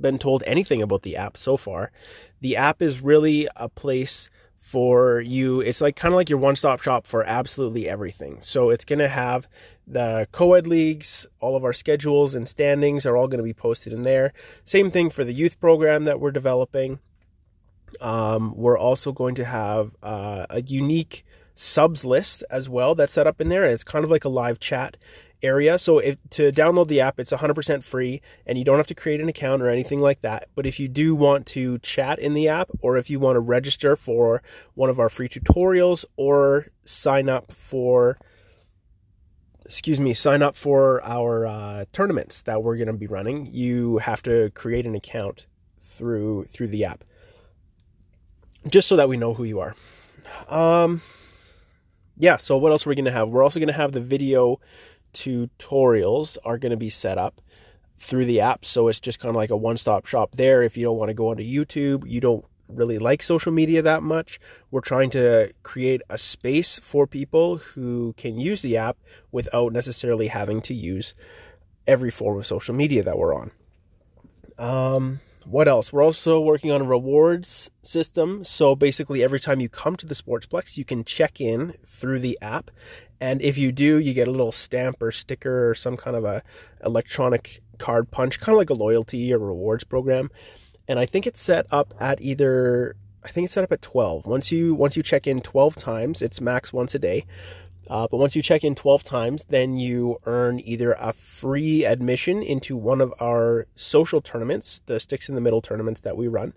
been 0.01 0.19
told 0.19 0.43
anything 0.47 0.81
about 0.81 1.03
the 1.03 1.17
app 1.17 1.37
so 1.37 1.57
far, 1.57 1.93
the 2.41 2.57
app 2.57 2.81
is 2.81 3.03
really 3.03 3.49
a 3.57 3.69
place 3.69 4.31
for 4.73 5.21
you. 5.21 5.61
It's 5.61 5.83
like 5.83 5.97
kind 5.97 6.15
of 6.15 6.17
like 6.17 6.31
your 6.31 6.39
one 6.39 6.57
stop 6.57 6.81
shop 6.81 7.07
for 7.07 7.23
absolutely 7.25 7.87
everything. 7.87 8.39
So 8.41 8.71
it's 8.71 8.87
going 8.87 9.01
to 9.01 9.09
have 9.09 9.47
the 9.87 10.27
co 10.33 10.55
ed 10.55 10.67
leagues, 10.67 11.27
all 11.41 11.57
of 11.57 11.63
our 11.63 11.75
schedules 11.75 12.35
and 12.35 12.49
standings 12.49 13.05
are 13.05 13.15
all 13.15 13.29
going 13.29 13.37
to 13.37 13.45
be 13.45 13.53
posted 13.53 13.93
in 13.93 14.03
there. 14.03 14.33
Same 14.65 14.91
thing 14.91 15.11
for 15.11 15.25
the 15.25 15.35
youth 15.35 15.61
program 15.61 16.05
that 16.05 16.21
we're 16.21 16.31
developing. 16.31 17.01
Um, 18.01 18.55
we're 18.57 18.79
also 18.79 19.13
going 19.13 19.35
to 19.35 19.45
have 19.45 19.95
uh, 20.03 20.47
a 20.49 20.63
unique 20.63 21.23
subs 21.55 22.03
list 22.03 22.43
as 22.51 22.67
well 22.67 22.95
that's 22.95 23.13
set 23.13 23.27
up 23.27 23.43
in 23.43 23.51
there. 23.51 23.65
It's 23.65 23.85
kind 23.85 24.07
of 24.07 24.11
like 24.11 24.25
a 24.25 24.31
live 24.31 24.59
chat 24.59 24.97
area. 25.43 25.79
So 25.79 25.99
if 25.99 26.17
to 26.31 26.53
download 26.53 26.89
the 26.89 27.01
app, 27.01 27.19
it's 27.19 27.33
100% 27.33 27.83
free 27.83 28.21
and 28.47 28.59
you 28.59 28.65
don't 28.65 28.77
have 28.77 28.87
to 28.89 28.95
create 28.95 29.21
an 29.21 29.29
account 29.29 29.63
or 29.63 29.69
anything 29.69 30.01
like 30.01 30.21
that. 30.23 30.49
But 30.55 30.67
if 30.67 30.79
you 30.79 30.89
do 30.89 31.15
want 31.15 31.47
to 31.49 31.79
chat 31.79 32.19
in 32.19 32.35
the 32.35 32.49
app 32.49 32.71
or 32.81 32.97
if 32.97 33.11
you 33.11 33.19
want 33.19 33.37
to 33.37 33.41
register 33.41 33.97
for 33.97 34.43
one 34.75 34.91
of 34.91 34.99
our 34.99 35.09
free 35.09 35.29
tutorials 35.29 36.05
or 36.17 36.67
sign 36.85 37.29
up 37.29 37.53
for 37.53 38.19
excuse 39.65 40.01
me, 40.01 40.13
sign 40.13 40.43
up 40.43 40.57
for 40.57 41.03
our 41.05 41.47
uh, 41.47 41.85
tournaments 41.93 42.43
that 42.43 42.63
we're 42.63 42.77
going 42.77 42.89
to 42.89 42.93
be 42.93 43.07
running, 43.07 43.47
you 43.51 43.99
have 43.99 44.21
to 44.23 44.51
create 44.51 44.85
an 44.85 44.95
account 44.95 45.47
through 45.79 46.45
through 46.45 46.69
the 46.69 46.85
app. 46.85 47.05
Just 48.69 48.87
so 48.87 48.97
that 48.97 49.09
we 49.09 49.17
know 49.17 49.35
who 49.35 49.45
you 49.45 49.61
are. 49.61 49.75
Um 50.49 51.03
yeah, 52.17 52.37
so 52.37 52.57
what 52.57 52.73
else 52.73 52.87
are 52.87 52.91
we 52.91 52.95
going 52.95 53.07
to 53.07 53.11
have? 53.11 53.31
We're 53.31 53.43
also 53.43 53.59
going 53.59 53.69
to 53.69 53.73
have 53.73 53.93
the 53.93 54.01
video 54.01 54.61
tutorials 55.15 56.37
are 56.45 56.59
going 56.59 56.71
to 56.71 56.77
be 56.77 56.91
set 56.91 57.19
up 57.19 57.41
through 57.97 58.25
the 58.27 58.41
app. 58.41 58.65
So 58.65 58.89
it's 58.89 59.01
just 59.01 59.21
kind 59.21 59.31
of 59.31 59.37
like 59.37 59.51
a 59.51 59.57
one 59.57 59.77
stop 59.77 60.07
shop 60.07 60.35
there. 60.35 60.63
If 60.63 60.77
you 60.77 60.85
don't 60.85 60.97
want 60.97 61.11
to 61.11 61.15
go 61.15 61.29
onto 61.29 61.45
YouTube, 61.45 62.09
you 62.09 62.21
don't 62.21 62.45
really 62.69 62.99
like 62.99 63.23
social 63.23 63.53
media 63.53 63.83
that 63.83 64.03
much. 64.03 64.41
We're 64.71 64.81
trying 64.81 65.11
to 65.11 65.53
create 65.63 66.03
a 66.09 66.19
space 66.19 66.79
for 66.79 67.07
people 67.07 67.59
who 67.59 68.15
can 68.17 68.39
use 68.39 68.63
the 68.63 68.77
app 68.77 68.97
without 69.31 69.73
necessarily 69.73 70.29
having 70.29 70.61
to 70.63 70.75
use 70.75 71.15
every 71.87 72.11
form 72.11 72.39
of 72.39 72.47
social 72.47 72.75
media 72.75 73.03
that 73.03 73.19
we're 73.19 73.35
on. 73.35 73.51
Um, 74.59 75.21
what 75.47 75.69
else? 75.69 75.93
We're 75.93 76.05
also 76.05 76.41
working 76.41 76.71
on 76.71 76.81
a 76.81 76.85
rewards 76.85 77.71
system. 77.83 78.45
So 78.45 78.75
basically, 78.75 79.23
every 79.23 79.41
time 79.41 79.61
you 79.61 79.69
come 79.69 79.97
to 79.97 80.07
the 80.07 80.15
Sportsplex, 80.15 80.77
you 80.77 80.85
can 80.85 81.05
check 81.05 81.41
in 81.41 81.75
through 81.85 82.21
the 82.21 82.39
app. 82.41 82.71
And 83.21 83.41
if 83.43 83.57
you 83.57 83.73
do, 83.73 83.99
you 83.99 84.15
get 84.15 84.29
a 84.29 84.33
little 84.33 84.53
stamp 84.53 85.03
or 85.03 85.13
sticker 85.13 85.71
or 85.71 85.75
some 85.75 85.97
kind 85.97 86.17
of 86.17 86.25
a 86.25 86.43
electronic 86.85 87.63
card 87.79 88.11
punch, 88.11 88.41
kind 88.41 88.55
of 88.55 88.59
like 88.59 88.71
a 88.71 88.75
loyalty 88.75 89.33
or 89.33 89.39
rewards 89.39 89.85
program. 89.85 90.31
And 90.89 90.99
I 90.99 91.07
think 91.07 91.27
it's 91.27 91.41
set 91.41 91.67
up 91.71 91.95
at 92.01 92.21
either 92.21 92.97
I 93.25 93.31
think 93.31 93.45
it's 93.45 93.55
set 93.55 93.65
up 93.65 93.73
at 93.73 93.83
12. 93.83 94.27
Once 94.27 94.51
you 94.51 94.75
once 94.75 94.97
you 94.97 95.03
check 95.03 95.27
in 95.27 95.41
12 95.41 95.77
times, 95.77 96.23
it's 96.23 96.41
max 96.41 96.73
once 96.73 96.95
a 96.95 96.99
day. 96.99 97.25
Uh, 97.93 98.09
but 98.11 98.17
once 98.17 98.35
you 98.35 98.41
check 98.41 98.65
in 98.65 98.75
12 98.75 99.05
times, 99.05 99.45
then 99.51 99.77
you 99.77 100.17
earn 100.25 100.59
either 100.61 100.93
a 100.93 101.13
free 101.13 101.85
admission 101.85 102.43
into 102.43 102.75
one 102.75 103.03
of 103.03 103.13
our 103.21 103.67
social 103.75 104.23
tournaments, 104.23 104.81
the 104.87 104.99
Sticks 104.99 105.29
in 105.29 105.35
the 105.35 105.43
Middle 105.43 105.61
tournaments 105.61 106.01
that 106.01 106.17
we 106.17 106.27
run, 106.27 106.55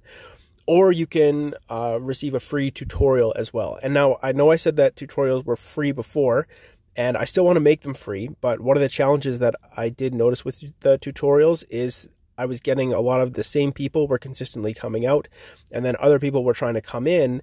or 0.65 0.93
you 0.93 1.05
can 1.05 1.53
uh, 1.69 1.97
receive 1.99 2.33
a 2.33 2.39
free 2.39 2.71
tutorial 2.71 3.33
as 3.35 3.51
well. 3.51 3.77
And 3.83 3.93
now 3.93 4.17
I 4.23 4.31
know 4.31 4.49
I 4.49 4.55
said 4.55 4.77
that 4.77 4.95
tutorials 4.95 5.43
were 5.43 5.57
free 5.57 5.91
before, 5.91 6.47
and 6.95 7.17
I 7.17 7.25
still 7.25 7.43
want 7.43 7.57
to 7.57 7.59
make 7.59 7.81
them 7.81 7.95
free. 7.95 8.29
But 8.39 8.61
one 8.61 8.77
of 8.77 8.81
the 8.81 8.87
challenges 8.87 9.39
that 9.39 9.55
I 9.75 9.89
did 9.89 10.13
notice 10.13 10.45
with 10.45 10.61
the 10.79 10.97
tutorials 10.97 11.65
is 11.69 12.07
I 12.37 12.45
was 12.45 12.61
getting 12.61 12.93
a 12.93 13.01
lot 13.01 13.19
of 13.19 13.33
the 13.33 13.43
same 13.43 13.73
people 13.73 14.07
were 14.07 14.17
consistently 14.17 14.73
coming 14.73 15.05
out, 15.05 15.27
and 15.69 15.83
then 15.83 15.97
other 15.99 16.17
people 16.17 16.45
were 16.45 16.53
trying 16.53 16.75
to 16.75 16.81
come 16.81 17.05
in 17.05 17.41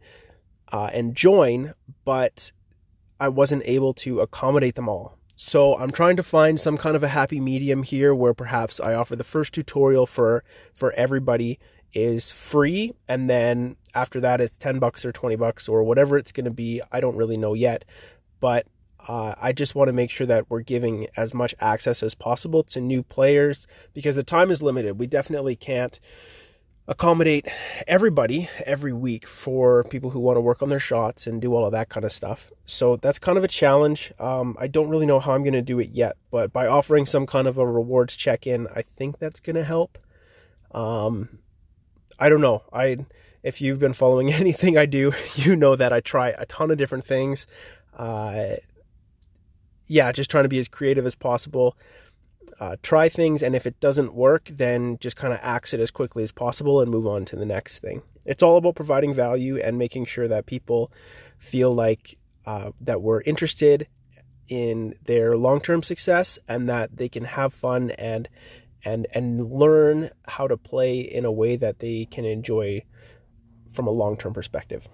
uh, 0.72 0.88
and 0.94 1.14
join, 1.14 1.75
but 2.06 2.52
I 3.22 3.28
wasn't 3.28 3.62
able 3.66 3.94
to 3.94 4.18
accommodate 4.18 4.74
them 4.74 4.88
all. 4.88 5.16
So 5.36 5.76
I'm 5.78 5.92
trying 5.92 6.16
to 6.16 6.24
find 6.24 6.60
some 6.60 6.76
kind 6.76 6.96
of 6.96 7.04
a 7.04 7.08
happy 7.08 7.38
medium 7.38 7.84
here 7.84 8.12
where 8.12 8.34
perhaps 8.34 8.80
I 8.80 8.94
offer 8.94 9.14
the 9.14 9.22
first 9.22 9.54
tutorial 9.54 10.06
for 10.08 10.42
for 10.74 10.92
everybody 10.94 11.60
is 11.92 12.32
free. 12.32 12.94
And 13.06 13.30
then 13.30 13.76
after 13.94 14.18
that 14.18 14.40
it's 14.40 14.56
10 14.56 14.80
bucks 14.80 15.04
or 15.04 15.12
20 15.12 15.36
bucks 15.36 15.68
or 15.68 15.84
whatever 15.84 16.18
it's 16.18 16.32
going 16.32 16.46
to 16.46 16.50
be. 16.50 16.82
I 16.90 17.00
don't 17.00 17.14
really 17.14 17.36
know 17.36 17.54
yet. 17.54 17.84
But 18.40 18.66
uh, 19.08 19.34
i 19.40 19.52
just 19.52 19.74
want 19.74 19.88
to 19.88 19.92
make 19.92 20.10
sure 20.10 20.26
that 20.26 20.48
we're 20.48 20.60
giving 20.60 21.06
as 21.16 21.32
much 21.32 21.54
access 21.60 22.04
as 22.04 22.14
possible 22.14 22.62
to 22.62 22.80
new 22.80 23.02
players 23.04 23.68
because 23.94 24.16
the 24.16 24.24
time 24.24 24.50
is 24.50 24.62
limited. 24.62 24.98
We 24.98 25.06
definitely 25.06 25.54
can't 25.54 26.00
accommodate 26.92 27.49
everybody 27.87 28.49
every 28.66 28.92
week 28.92 29.26
for 29.26 29.84
people 29.84 30.11
who 30.11 30.20
want 30.20 30.37
to 30.37 30.40
work 30.40 30.62
on 30.62 30.68
their 30.68 30.78
shots 30.78 31.26
and 31.26 31.40
do 31.40 31.54
all 31.54 31.64
of 31.64 31.72
that 31.72 31.88
kind 31.88 32.04
of 32.04 32.12
stuff 32.12 32.50
so 32.64 32.96
that's 32.96 33.18
kind 33.18 33.38
of 33.38 33.44
a 33.44 33.49
challenge 33.49 34.12
um, 34.20 34.56
i 34.61 34.66
don't 34.66 34.88
really 34.88 35.06
know 35.06 35.18
how 35.18 35.32
i'm 35.32 35.42
going 35.42 35.52
to 35.52 35.62
do 35.62 35.80
it 35.80 35.90
yet 35.90 36.16
but 36.30 36.52
by 36.52 36.66
offering 36.66 37.06
some 37.06 37.26
kind 37.26 37.49
of 37.49 37.58
a 37.58 37.66
rewards 37.66 38.14
check-in 38.14 38.68
i 38.76 38.82
think 38.82 39.18
that's 39.18 39.40
going 39.40 39.56
to 39.56 39.64
help 39.64 39.99
um, 40.72 41.38
I 42.18 42.28
don't 42.28 42.40
know. 42.40 42.62
I 42.72 42.99
if 43.42 43.61
you've 43.61 43.78
been 43.78 43.92
following 43.92 44.32
anything 44.32 44.76
I 44.76 44.87
do, 44.87 45.12
you 45.34 45.56
know 45.56 45.76
that 45.76 45.92
I 45.92 46.00
try 46.00 46.28
a 46.30 46.46
ton 46.46 46.70
of 46.70 46.78
different 46.78 47.04
things. 47.04 47.46
Uh, 47.96 48.56
yeah, 49.87 50.12
just 50.12 50.30
trying 50.30 50.44
to 50.44 50.49
be 50.49 50.58
as 50.58 50.68
creative 50.68 51.06
as 51.06 51.14
possible. 51.14 51.76
Uh, 52.61 52.76
try 52.82 53.08
things, 53.08 53.42
and 53.42 53.56
if 53.56 53.66
it 53.66 53.80
doesn't 53.80 54.14
work, 54.14 54.44
then 54.44 54.96
just 55.00 55.16
kind 55.16 55.32
of 55.32 55.40
axe 55.42 55.75
it 55.75 55.80
as 55.80 55.90
quickly 55.90 56.22
as 56.22 56.30
possible 56.30 56.80
and 56.80 56.90
move 56.90 57.06
on 57.06 57.25
to 57.25 57.34
the 57.34 57.46
next 57.46 57.78
thing. 57.78 58.02
It's 58.25 58.42
all 58.42 58.56
about 58.56 58.76
providing 58.76 59.12
value 59.12 59.58
and 59.58 59.78
making 59.78 60.04
sure 60.04 60.28
that 60.28 60.46
people 60.46 60.92
feel 61.38 61.72
like 61.72 62.18
uh, 62.46 62.70
that 62.80 63.02
we're 63.02 63.22
interested 63.22 63.88
in 64.49 64.94
their 65.04 65.37
long-term 65.37 65.82
success 65.82 66.38
and 66.46 66.68
that 66.68 66.96
they 66.96 67.08
can 67.08 67.25
have 67.25 67.52
fun 67.54 67.90
and 67.92 68.28
and 68.84 69.06
and 69.12 69.50
learn 69.50 70.11
how 70.26 70.46
to 70.46 70.56
play 70.56 71.00
in 71.00 71.25
a 71.25 71.32
way 71.32 71.56
that 71.56 71.78
they 71.78 72.06
can 72.11 72.25
enjoy 72.25 72.82
from 73.72 73.87
a 73.87 73.90
long-term 73.90 74.34
perspective. 74.34 74.87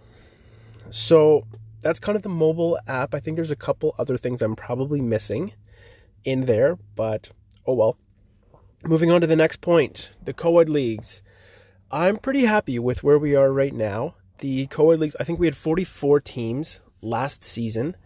So 0.90 1.46
that's 1.80 1.98
kind 1.98 2.16
of 2.16 2.22
the 2.22 2.28
mobile 2.28 2.78
app. 2.86 3.14
I 3.14 3.20
think 3.20 3.36
there's 3.36 3.50
a 3.50 3.56
couple 3.56 3.94
other 3.98 4.16
things 4.16 4.42
I'm 4.42 4.56
probably 4.56 5.00
missing 5.00 5.52
in 6.24 6.46
there, 6.46 6.78
but 6.94 7.30
oh 7.68 7.74
well. 7.74 7.98
Moving 8.84 9.10
on 9.10 9.20
to 9.20 9.26
the 9.26 9.36
next 9.36 9.60
point, 9.60 10.10
the 10.24 10.32
co-ed 10.32 10.70
leagues. 10.70 11.22
I'm 11.90 12.16
pretty 12.16 12.44
happy 12.44 12.78
with 12.78 13.04
where 13.04 13.18
we 13.18 13.34
are 13.36 13.52
right 13.52 13.74
now. 13.74 14.14
The 14.38 14.66
co-ed 14.68 15.00
leagues, 15.00 15.16
I 15.20 15.24
think 15.24 15.38
we 15.38 15.46
had 15.46 15.56
44 15.56 16.20
teams 16.20 16.80
last 17.02 17.42
season. 17.42 17.96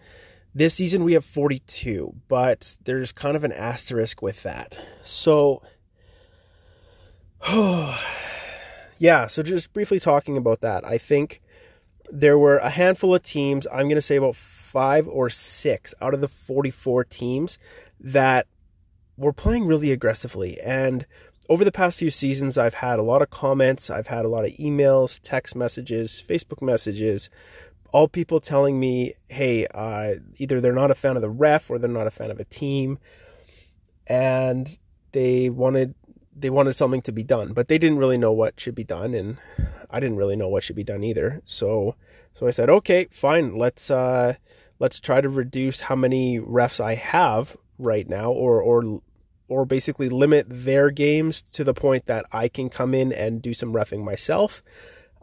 This 0.55 0.75
season 0.75 1.05
we 1.05 1.13
have 1.13 1.25
42, 1.25 2.15
but 2.29 2.77
there's 2.85 3.13
kind 3.13 3.37
of 3.37 3.45
an 3.45 3.53
asterisk 3.53 4.21
with 4.21 4.43
that. 4.43 4.77
So 5.05 5.63
oh, 7.47 8.01
yeah, 8.99 9.29
so 9.29 9.43
just 9.43 9.73
briefly 9.73 10.01
talking 10.01 10.37
about 10.37 10.61
that, 10.61 10.85
I 10.85 10.99
think 10.99 11.41
there 12.11 12.39
were 12.39 12.59
a 12.59 12.71
handful 12.71 13.15
of 13.15 13.23
teams, 13.23 13.67
I'm 13.69 13.87
going 13.87 13.95
to 13.95 14.03
say 14.03 14.17
about 14.17 14.37
five 14.37 15.07
or 15.07 15.31
six 15.31 15.95
out 16.01 16.15
of 16.15 16.21
the 16.21 16.29
44 16.29 17.05
teams 17.05 17.59
that 18.01 18.47
were 19.17 19.33
playing 19.33 19.67
really 19.67 19.93
aggressively. 19.93 20.61
And 20.61 21.07
over 21.49 21.65
the 21.65 21.73
past 21.73 21.99
few 21.99 22.11
seasons, 22.11 22.57
I've 22.57 22.75
had 22.75 22.99
a 22.99 23.03
lot 23.03 23.23
of 23.23 23.31
comments, 23.31 23.91
I've 23.91 24.07
had 24.07 24.25
a 24.25 24.29
lot 24.29 24.45
of 24.45 24.53
emails, 24.53 25.21
text 25.23 25.55
messages, 25.55 26.23
Facebook 26.27 26.63
messages, 26.63 27.29
all 27.93 28.09
people 28.09 28.41
telling 28.41 28.81
me, 28.81 29.15
hey, 29.29 29.67
uh, 29.67 30.15
either 30.39 30.61
they're 30.61 30.73
not 30.73 30.91
a 30.91 30.95
fan 30.95 31.17
of 31.17 31.23
the 31.23 31.29
ref 31.29 31.71
or 31.71 31.79
they're 31.79 31.91
not 31.91 32.07
a 32.07 32.11
fan 32.11 32.31
of 32.31 32.41
a 32.41 32.45
team. 32.45 32.99
And 34.07 34.79
they 35.13 35.51
wanted 35.51 35.95
they 36.35 36.51
wanted 36.51 36.73
something 36.73 37.03
to 37.03 37.13
be 37.13 37.23
done, 37.23 37.53
but 37.53 37.69
they 37.69 37.77
didn't 37.79 37.99
really 37.99 38.17
know 38.17 38.33
what 38.33 38.59
should 38.59 38.75
be 38.75 38.85
done, 38.85 39.15
and 39.15 39.37
I 39.91 40.01
didn't 40.01 40.17
really 40.17 40.37
know 40.37 40.49
what 40.49 40.65
should 40.65 40.77
be 40.77 40.85
done 40.85 41.05
either. 41.05 41.43
So, 41.45 41.95
so 42.33 42.47
I 42.47 42.51
said, 42.51 42.71
okay, 42.71 43.09
fine, 43.11 43.57
let's 43.57 43.91
uh, 43.91 44.35
let's 44.79 44.99
try 44.99 45.21
to 45.21 45.29
reduce 45.29 45.81
how 45.81 45.95
many 45.95 46.41
refs 46.41 46.81
I 46.81 46.95
have 46.95 47.57
right 47.79 48.09
now, 48.09 48.31
or 48.31 48.61
or 48.61 49.01
or 49.49 49.65
basically 49.67 50.09
limit 50.09 50.47
their 50.49 50.91
games 50.91 51.43
to 51.43 51.63
the 51.65 51.75
point 51.75 52.07
that 52.07 52.25
I 52.33 52.49
can 52.49 52.71
come 52.71 52.95
in 52.95 53.13
and 53.13 53.43
do 53.43 53.53
some 53.53 53.73
refing 53.73 54.03
myself. 54.03 54.63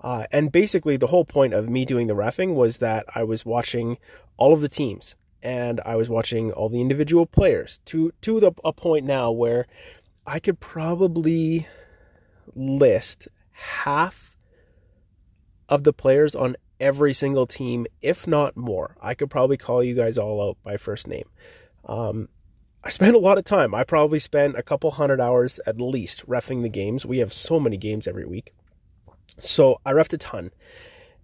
Uh, 0.02 0.26
and 0.32 0.52
basically, 0.52 0.98
the 0.98 1.08
whole 1.08 1.26
point 1.26 1.54
of 1.54 1.70
me 1.70 1.84
doing 1.86 2.08
the 2.08 2.16
refing 2.16 2.54
was 2.54 2.78
that 2.78 3.06
I 3.16 3.24
was 3.24 3.46
watching 3.46 3.98
all 4.38 4.54
of 4.54 4.62
the 4.62 4.70
teams 4.70 5.16
and 5.42 5.80
I 5.86 5.96
was 5.96 6.10
watching 6.10 6.52
all 6.52 6.70
the 6.70 6.82
individual 6.82 7.26
players 7.26 7.80
to 7.86 8.12
to 8.22 8.40
the 8.40 8.52
a 8.64 8.74
point 8.74 9.06
now 9.06 9.32
where 9.32 9.68
I 10.26 10.40
could 10.40 10.60
probably 10.60 11.68
list 12.56 13.28
half 13.52 14.36
of 15.68 15.84
the 15.84 15.94
players 15.94 16.36
on 16.36 16.56
every 16.80 17.14
single 17.14 17.46
team, 17.46 17.86
if 18.02 18.28
not 18.28 18.56
more. 18.58 18.96
I 19.02 19.14
could 19.14 19.30
probably 19.30 19.58
call 19.58 19.84
you 19.84 19.96
guys 19.96 20.18
all 20.18 20.42
out 20.42 20.58
by 20.64 20.78
first 20.78 21.08
name. 21.08 21.30
Um, 21.86 22.30
I 22.84 22.90
spend 22.90 23.16
a 23.16 23.20
lot 23.20 23.38
of 23.38 23.44
time. 23.44 23.76
I 23.76 23.84
probably 23.84 24.20
spend 24.20 24.56
a 24.56 24.64
couple 24.64 24.92
hundred 24.92 25.20
hours 25.20 25.60
at 25.66 25.82
least 25.82 26.26
refing 26.28 26.62
the 26.62 26.70
games. 26.70 27.06
We 27.06 27.18
have 27.18 27.34
so 27.34 27.60
many 27.60 27.78
games 27.78 28.08
every 28.08 28.26
week. 28.26 28.54
So 29.38 29.80
I 29.86 29.92
refed 29.92 30.14
a 30.14 30.18
ton. 30.18 30.52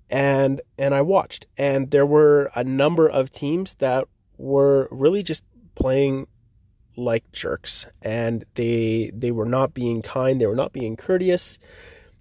And 0.10 0.62
and 0.78 0.94
I 0.94 1.02
watched. 1.02 1.48
And 1.58 1.92
there 1.92 2.06
were 2.06 2.52
a 2.56 2.64
number 2.64 3.08
of 3.08 3.32
teams 3.32 3.76
that 3.76 4.06
were 4.38 4.88
really 4.92 5.24
just 5.24 5.44
playing 5.76 6.28
like 6.98 7.30
jerks 7.32 7.86
and 8.02 8.46
they 8.56 9.12
they 9.14 9.32
were 9.32 9.46
not 9.46 9.74
being 9.74 10.02
kind 10.02 10.40
they 10.40 10.48
were 10.48 10.56
not 10.56 10.72
being 10.72 10.96
courteous 10.96 11.60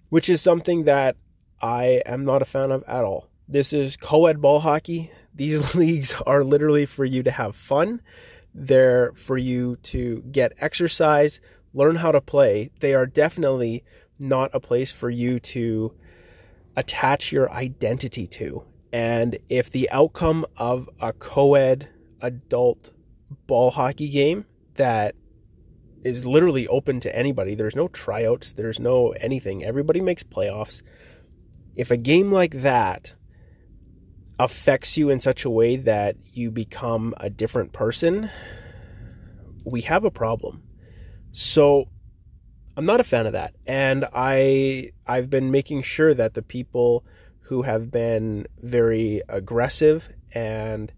which 0.09 0.27
is 0.27 0.41
something 0.41 0.83
that 0.83 1.15
i 1.61 2.01
am 2.05 2.25
not 2.25 2.41
a 2.41 2.45
fan 2.45 2.71
of 2.71 2.83
at 2.85 3.05
all 3.05 3.29
this 3.47 3.71
is 3.71 3.95
co-ed 3.95 4.41
ball 4.41 4.59
hockey 4.59 5.09
these 5.33 5.75
leagues 5.75 6.13
are 6.25 6.43
literally 6.43 6.85
for 6.85 7.05
you 7.05 7.23
to 7.23 7.31
have 7.31 7.55
fun 7.55 8.01
they're 8.57 9.11
for 9.13 9.37
you 9.37 9.75
to 9.83 10.23
get 10.31 10.53
exercise 10.59 11.39
learn 11.73 11.97
how 11.97 12.11
to 12.11 12.21
play 12.21 12.71
they 12.79 12.93
are 12.93 13.05
definitely 13.05 13.83
not 14.17 14.49
a 14.53 14.59
place 14.59 14.91
for 14.91 15.09
you 15.09 15.39
to 15.39 15.93
attach 16.77 17.31
your 17.31 17.51
identity 17.51 18.25
to 18.25 18.63
and 18.93 19.37
if 19.49 19.69
the 19.71 19.89
outcome 19.91 20.45
of 20.55 20.89
a 21.01 21.11
co-ed 21.13 21.89
adult 22.21 22.91
ball 23.47 23.71
hockey 23.71 24.09
game 24.09 24.45
that 24.75 25.15
is 26.05 26.23
literally 26.23 26.67
open 26.67 26.99
to 26.99 27.15
anybody. 27.15 27.55
There's 27.55 27.75
no 27.75 27.87
tryouts, 27.87 28.53
there's 28.53 28.79
no 28.79 29.09
anything. 29.19 29.63
Everybody 29.65 30.01
makes 30.01 30.23
playoffs. 30.23 30.83
If 31.75 31.89
a 31.89 31.97
game 31.97 32.31
like 32.31 32.61
that 32.61 33.15
affects 34.39 34.97
you 34.97 35.09
in 35.09 35.19
such 35.19 35.45
a 35.45 35.49
way 35.49 35.77
that 35.77 36.15
you 36.33 36.51
become 36.51 37.13
a 37.17 37.29
different 37.29 37.71
person, 37.71 38.29
we 39.63 39.81
have 39.81 40.03
a 40.03 40.11
problem. 40.11 40.63
So 41.31 41.85
I'm 42.77 42.85
not 42.85 42.99
a 42.99 43.05
fan 43.05 43.25
of 43.25 43.33
that. 43.33 43.55
And 43.65 44.05
I 44.13 44.91
I've 45.07 45.29
been 45.29 45.51
making 45.51 45.83
sure 45.83 46.13
that 46.13 46.33
the 46.33 46.41
people 46.41 47.05
who 47.41 47.61
have 47.61 47.91
been 47.91 48.47
very 48.61 49.21
aggressive 49.29 50.09
and 50.33 50.91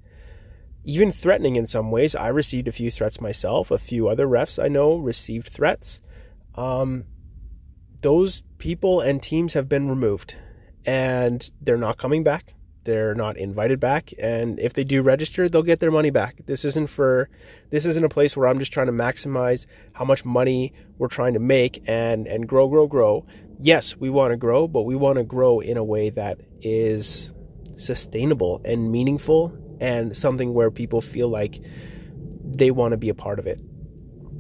even 0.88 1.12
threatening 1.12 1.58
in 1.58 1.68
some 1.68 1.92
ways. 1.92 2.16
I 2.16 2.30
received 2.30 2.68
a 2.68 2.72
few 2.72 2.90
threats 2.90 3.20
myself. 3.20 3.72
A 3.72 3.78
few 3.78 4.08
other 4.08 4.26
refs 4.26 4.62
I 4.62 4.70
know 4.70 4.96
received 4.96 5.50
threats. 5.50 6.00
Um, 6.56 7.04
those 8.02 8.42
people 8.58 9.02
and 9.02 9.22
teams 9.22 9.54
have 9.54 9.68
been 9.68 9.90
removed, 9.90 10.36
and 10.86 11.52
they're 11.60 11.78
not 11.78 11.98
coming 11.98 12.24
back. 12.24 12.54
They're 12.88 13.14
not 13.14 13.36
invited 13.36 13.82
back, 13.82 14.14
and 14.18 14.58
if 14.62 14.72
they 14.72 14.86
do 14.86 15.02
register, 15.02 15.50
they'll 15.50 15.62
get 15.62 15.82
their 15.82 15.92
money 15.92 16.10
back. 16.10 16.46
This 16.46 16.64
isn't 16.64 16.88
for, 16.88 17.30
this 17.70 17.84
isn't 17.84 18.02
a 18.06 18.08
place 18.08 18.38
where 18.38 18.48
I'm 18.48 18.60
just 18.60 18.72
trying 18.72 18.88
to 18.88 18.94
maximize 18.94 19.66
how 19.92 20.06
much 20.06 20.24
money 20.24 20.72
we're 20.98 21.10
trying 21.10 21.34
to 21.34 21.40
make 21.42 21.84
and 21.86 22.28
and 22.28 22.48
grow, 22.48 22.70
grow, 22.70 22.88
grow. 22.88 23.26
Yes, 23.60 23.98
we 23.98 24.10
want 24.10 24.32
to 24.32 24.38
grow, 24.38 24.70
but 24.70 24.84
we 24.84 24.96
want 24.96 25.18
to 25.18 25.26
grow 25.26 25.60
in 25.60 25.76
a 25.76 25.84
way 25.84 26.10
that 26.12 26.40
is 26.62 27.34
sustainable 27.76 28.62
and 28.64 28.90
meaningful 28.90 29.54
and 29.82 30.16
something 30.16 30.54
where 30.54 30.72
people 30.72 31.02
feel 31.02 31.28
like 31.28 31.60
they 32.46 32.72
want 32.72 32.94
to 32.94 32.98
be 32.98 33.10
a 33.10 33.14
part 33.14 33.38
of 33.38 33.48
it. 33.48 33.60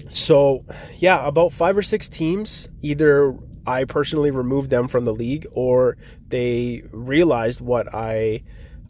So, 0.07 0.63
yeah, 0.99 1.27
about 1.27 1.51
five 1.51 1.77
or 1.77 1.83
six 1.83 2.07
teams, 2.07 2.69
either 2.81 3.37
I 3.67 3.83
personally 3.83 4.31
removed 4.31 4.69
them 4.69 4.87
from 4.87 5.05
the 5.05 5.13
league 5.13 5.45
or 5.51 5.97
they 6.29 6.83
realized 6.91 7.59
what 7.59 7.93
I 7.93 8.43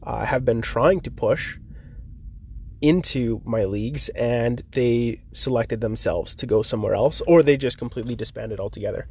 uh, 0.03 0.25
have 0.25 0.45
been 0.45 0.61
trying 0.61 1.01
to 1.01 1.11
push 1.11 1.57
into 2.79 3.41
my 3.43 3.65
leagues 3.65 4.07
and 4.09 4.61
they 4.71 5.21
selected 5.31 5.81
themselves 5.81 6.35
to 6.35 6.45
go 6.45 6.61
somewhere 6.61 6.93
else 6.93 7.21
or 7.25 7.41
they 7.41 7.57
just 7.57 7.79
completely 7.79 8.15
disbanded 8.15 8.59
altogether. 8.59 9.07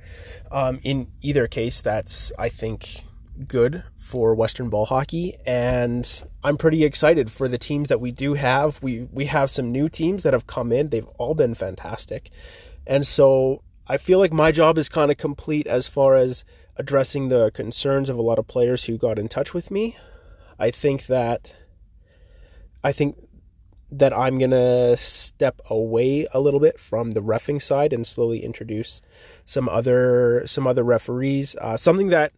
Um, 0.53 0.79
in 0.85 1.09
either 1.21 1.49
case, 1.49 1.81
that's, 1.81 2.31
I 2.39 2.49
think, 2.49 3.03
good 3.49 3.83
for 3.97 4.35
Western 4.37 4.69
ball 4.69 4.87
hockey, 4.87 5.37
and 5.45 6.25
I'm 6.45 6.57
pretty 6.57 6.85
excited 6.85 7.31
for 7.31 7.49
the 7.49 7.59
teams 7.59 7.89
that 7.89 8.01
we 8.01 8.13
do 8.13 8.35
have. 8.35 8.81
We 8.83 9.09
we 9.13 9.27
have 9.27 9.51
some 9.51 9.71
new 9.71 9.89
teams 9.89 10.23
that 10.23 10.33
have 10.33 10.47
come 10.47 10.73
in; 10.73 10.91
they've 10.91 11.09
all 11.19 11.35
been 11.35 11.55
fantastic, 11.55 12.31
and 12.87 13.07
so 13.07 13.63
I 13.89 13.99
feel 13.99 14.19
like 14.19 14.33
my 14.33 14.51
job 14.51 14.79
is 14.79 14.89
kind 14.89 15.11
of 15.11 15.17
complete 15.17 15.67
as 15.67 15.87
far 15.87 16.17
as 16.17 16.45
addressing 16.77 17.29
the 17.29 17.51
concerns 17.53 18.09
of 18.09 18.19
a 18.19 18.23
lot 18.23 18.39
of 18.39 18.47
players 18.47 18.85
who 18.85 18.99
got 18.99 19.19
in 19.19 19.29
touch 19.29 19.55
with 19.55 19.71
me. 19.71 19.97
I 20.59 20.71
think 20.71 21.07
that 21.07 21.55
I 22.83 22.93
think 22.93 23.17
that 23.91 24.13
I'm 24.13 24.39
gonna 24.39 24.97
step 24.97 25.61
away 25.71 26.27
a 26.33 26.41
little 26.41 26.61
bit 26.61 26.81
from 26.81 27.13
the 27.13 27.23
refing 27.23 27.63
side 27.63 27.93
and 27.93 28.07
slowly 28.07 28.45
introduce 28.45 29.03
some 29.45 29.69
other 29.69 30.43
some 30.47 30.67
other 30.67 30.83
referees. 30.83 31.55
Uh, 31.61 31.77
something 31.77 32.09
that 32.09 32.33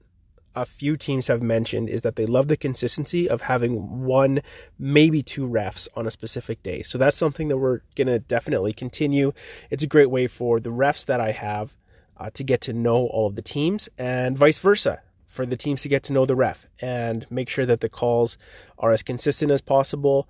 a 0.63 0.67
few 0.67 0.97
teams 0.97 1.29
have 1.29 1.41
mentioned 1.41 1.89
is 1.89 2.03
that 2.03 2.17
they 2.17 2.27
love 2.27 2.49
the 2.49 2.57
consistency 2.57 3.29
of 3.29 3.43
having 3.43 4.05
one, 4.05 4.41
maybe 4.79 5.23
two 5.23 5.49
refs 5.49 5.87
on 5.95 6.07
a 6.07 6.11
specific 6.11 6.63
day. 6.63 6.83
So 6.83 6.99
that's 6.99 7.17
something 7.17 7.49
that 7.49 7.59
we're 7.59 7.81
going 7.95 8.09
to 8.09 8.19
definitely 8.19 8.73
continue. 8.73 9.33
It's 9.71 9.85
a 9.85 9.87
great 9.87 10.11
way 10.11 10.27
for 10.27 10.59
the 10.59 10.71
refs 10.71 11.07
that 11.07 11.21
I 11.21 11.31
have 11.33 11.77
uh, 12.17 12.31
to 12.31 12.43
get 12.43 12.61
to 12.63 12.73
know 12.73 13.07
all 13.07 13.29
of 13.29 13.37
the 13.37 13.43
teams 13.43 13.89
and 13.97 14.37
vice 14.37 14.59
versa 14.59 15.03
for 15.27 15.47
the 15.47 15.57
teams 15.57 15.83
to 15.83 15.89
get 15.89 16.03
to 16.05 16.13
know 16.13 16.27
the 16.27 16.35
ref 16.35 16.67
and 16.81 17.27
make 17.31 17.49
sure 17.49 17.67
that 17.67 17.81
the 17.81 17.89
calls 17.89 18.37
are 18.79 18.91
as 18.91 19.03
consistent 19.03 19.53
as 19.53 19.61
possible 19.61 20.29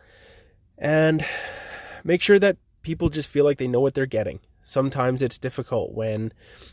and 0.76 1.24
make 2.04 2.20
sure 2.20 2.38
that 2.38 2.58
people 2.82 3.08
just 3.08 3.28
feel 3.28 3.44
like 3.44 3.58
they 3.58 3.68
know 3.68 3.80
what 3.80 3.94
they're 3.94 4.06
getting 4.06 4.40
sometimes 4.68 5.22
it's 5.22 5.38
difficult 5.38 5.94
when 5.94 6.30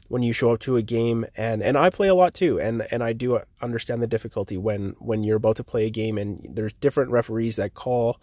when 0.10 0.22
you 0.22 0.34
show 0.34 0.52
up 0.52 0.60
to 0.60 0.76
a 0.76 0.82
game 0.82 1.26
and 1.38 1.64
and 1.64 1.78
I 1.78 1.90
play 1.90 2.10
a 2.10 2.16
lot 2.16 2.34
too 2.34 2.60
and 2.60 2.86
and 2.92 3.02
I 3.02 3.14
do 3.14 3.40
understand 3.62 4.02
the 4.02 4.08
difficulty 4.08 4.58
when 4.58 4.96
when 5.00 5.24
you're 5.24 5.38
about 5.38 5.56
to 5.58 5.64
play 5.64 5.86
a 5.86 5.90
game 5.90 6.18
and 6.18 6.46
there's 6.50 6.74
different 6.74 7.12
referees 7.12 7.56
that 7.56 7.74
call 7.74 8.20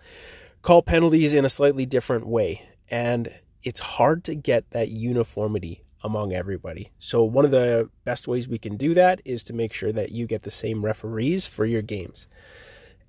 call 0.61 0.83
penalties 0.83 1.33
in 1.33 1.47
a 1.47 1.51
slightly 1.51 1.87
different 1.87 2.27
way 2.27 2.69
and 2.91 3.33
it's 3.63 3.81
hard 3.81 4.25
to 4.25 4.35
get 4.35 4.71
that 4.73 4.91
uniformity 4.91 5.85
among 6.05 6.33
everybody. 6.33 6.91
So 6.99 7.23
one 7.23 7.45
of 7.45 7.53
the 7.53 7.89
best 8.05 8.27
ways 8.29 8.49
we 8.49 8.59
can 8.59 8.77
do 8.77 8.93
that 8.93 9.23
is 9.25 9.45
to 9.45 9.53
make 9.53 9.73
sure 9.73 9.93
that 9.93 10.11
you 10.11 10.27
get 10.27 10.43
the 10.43 10.51
same 10.51 10.85
referees 10.85 11.47
for 11.47 11.65
your 11.65 11.81
games. 11.81 12.27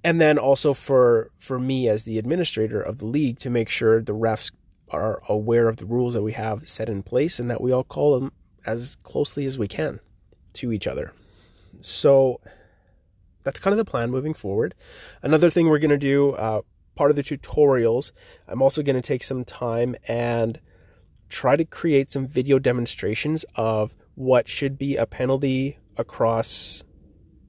And 0.04 0.22
then 0.22 0.38
also 0.38 0.74
for 0.74 1.32
for 1.38 1.60
me 1.60 1.90
as 1.90 2.04
the 2.04 2.20
administrator 2.20 2.82
of 2.82 3.00
the 3.00 3.06
league 3.06 3.40
to 3.40 3.50
make 3.50 3.68
sure 3.68 4.02
the 4.02 4.16
refs 4.16 4.52
are 4.94 5.22
aware 5.28 5.68
of 5.68 5.78
the 5.78 5.86
rules 5.86 6.14
that 6.14 6.22
we 6.22 6.34
have 6.34 6.68
set 6.68 6.88
in 6.88 7.04
place 7.04 7.40
and 7.40 7.50
that 7.50 7.60
we 7.60 7.72
all 7.72 7.84
call 7.84 8.20
them 8.20 8.32
as 8.66 8.96
closely 8.98 9.46
as 9.46 9.58
we 9.58 9.68
can 9.68 10.00
to 10.54 10.72
each 10.72 10.88
other. 10.88 11.12
So 11.82 12.40
that's 13.44 13.60
kind 13.60 13.74
of 13.74 13.78
the 13.78 13.90
plan 13.90 14.12
moving 14.12 14.34
forward. 14.34 14.76
Another 15.22 15.50
thing 15.50 15.68
we're 15.68 15.80
going 15.80 15.90
to 15.90 15.98
do, 15.98 16.32
uh, 16.34 16.62
part 16.96 17.10
of 17.10 17.16
the 17.16 17.24
tutorials, 17.24 18.12
I'm 18.48 18.62
also 18.62 18.84
going 18.84 18.96
to 18.96 19.02
take 19.02 19.24
some 19.24 19.44
time 19.44 19.96
and 20.08 20.60
try 21.28 21.56
to 21.56 21.66
create 21.66 22.12
some 22.12 22.28
video 22.28 22.60
demonstrations 22.60 23.44
of 23.56 23.96
what 24.16 24.48
should 24.48 24.78
be 24.78 24.96
a 24.96 25.08
penalty 25.08 25.80
across 25.98 26.84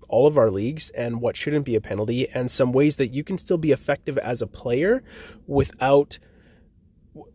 all 0.09 0.27
of 0.27 0.39
our 0.39 0.51
leagues 0.51 0.91
and 0.91 1.21
what 1.21 1.37
shouldn't 1.37 1.65
be 1.65 1.75
a 1.75 1.81
penalty 1.81 2.29
and 2.31 2.51
some 2.51 2.73
ways 2.73 2.97
that 2.97 3.09
you 3.09 3.25
can 3.25 3.37
still 3.37 3.59
be 3.59 3.73
effective 3.73 4.17
as 4.19 4.41
a 4.41 4.47
player 4.47 5.03
without 5.47 6.19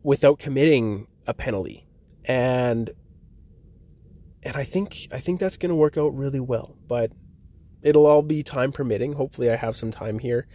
without 0.04 0.39
committing 0.39 1.08
a 1.28 1.34
penalty. 1.34 1.88
And 2.26 2.92
and 4.44 4.56
I 4.56 4.63
think 4.63 5.08
I 5.12 5.20
think 5.20 5.39
that's 5.39 5.58
going 5.58 5.70
to 5.70 5.76
work 5.76 5.98
out 5.98 6.15
really 6.15 6.39
well, 6.39 6.76
but 6.88 7.12
it'll 7.82 8.06
all 8.06 8.22
be 8.22 8.44
time 8.44 8.72
permitting. 8.72 9.13
Hopefully 9.13 9.50
I 9.50 9.56
have 9.56 9.76
some 9.76 9.92
time 9.92 10.20
here 10.20 10.48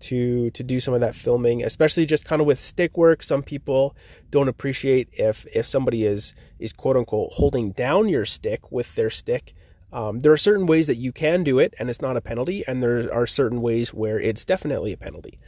to 0.00 0.50
to 0.50 0.62
do 0.62 0.80
some 0.80 0.94
of 0.94 1.00
that 1.00 1.14
filming, 1.14 1.62
especially 1.62 2.06
just 2.06 2.24
kind 2.24 2.40
of 2.40 2.46
with 2.46 2.58
stick 2.58 2.96
work. 2.96 3.22
Some 3.22 3.42
people 3.42 3.96
don't 4.30 4.48
appreciate 4.48 5.08
if 5.12 5.46
if 5.52 5.66
somebody 5.66 6.04
is 6.04 6.34
is 6.58 6.72
quote 6.72 6.96
unquote 6.96 7.32
holding 7.32 7.72
down 7.72 8.08
your 8.08 8.24
stick 8.24 8.70
with 8.70 8.94
their 8.94 9.10
stick. 9.10 9.54
Um, 9.92 10.20
there 10.20 10.32
are 10.32 10.38
certain 10.38 10.66
ways 10.66 10.86
that 10.86 10.96
you 10.96 11.12
can 11.12 11.44
do 11.44 11.58
it 11.58 11.74
and 11.78 11.90
it's 11.90 12.00
not 12.00 12.16
a 12.16 12.20
penalty, 12.20 12.64
and 12.66 12.82
there 12.82 13.12
are 13.12 13.26
certain 13.26 13.60
ways 13.60 13.92
where 13.92 14.18
it's 14.18 14.44
definitely 14.44 14.92
a 14.92 14.96
penalty. 14.96 15.38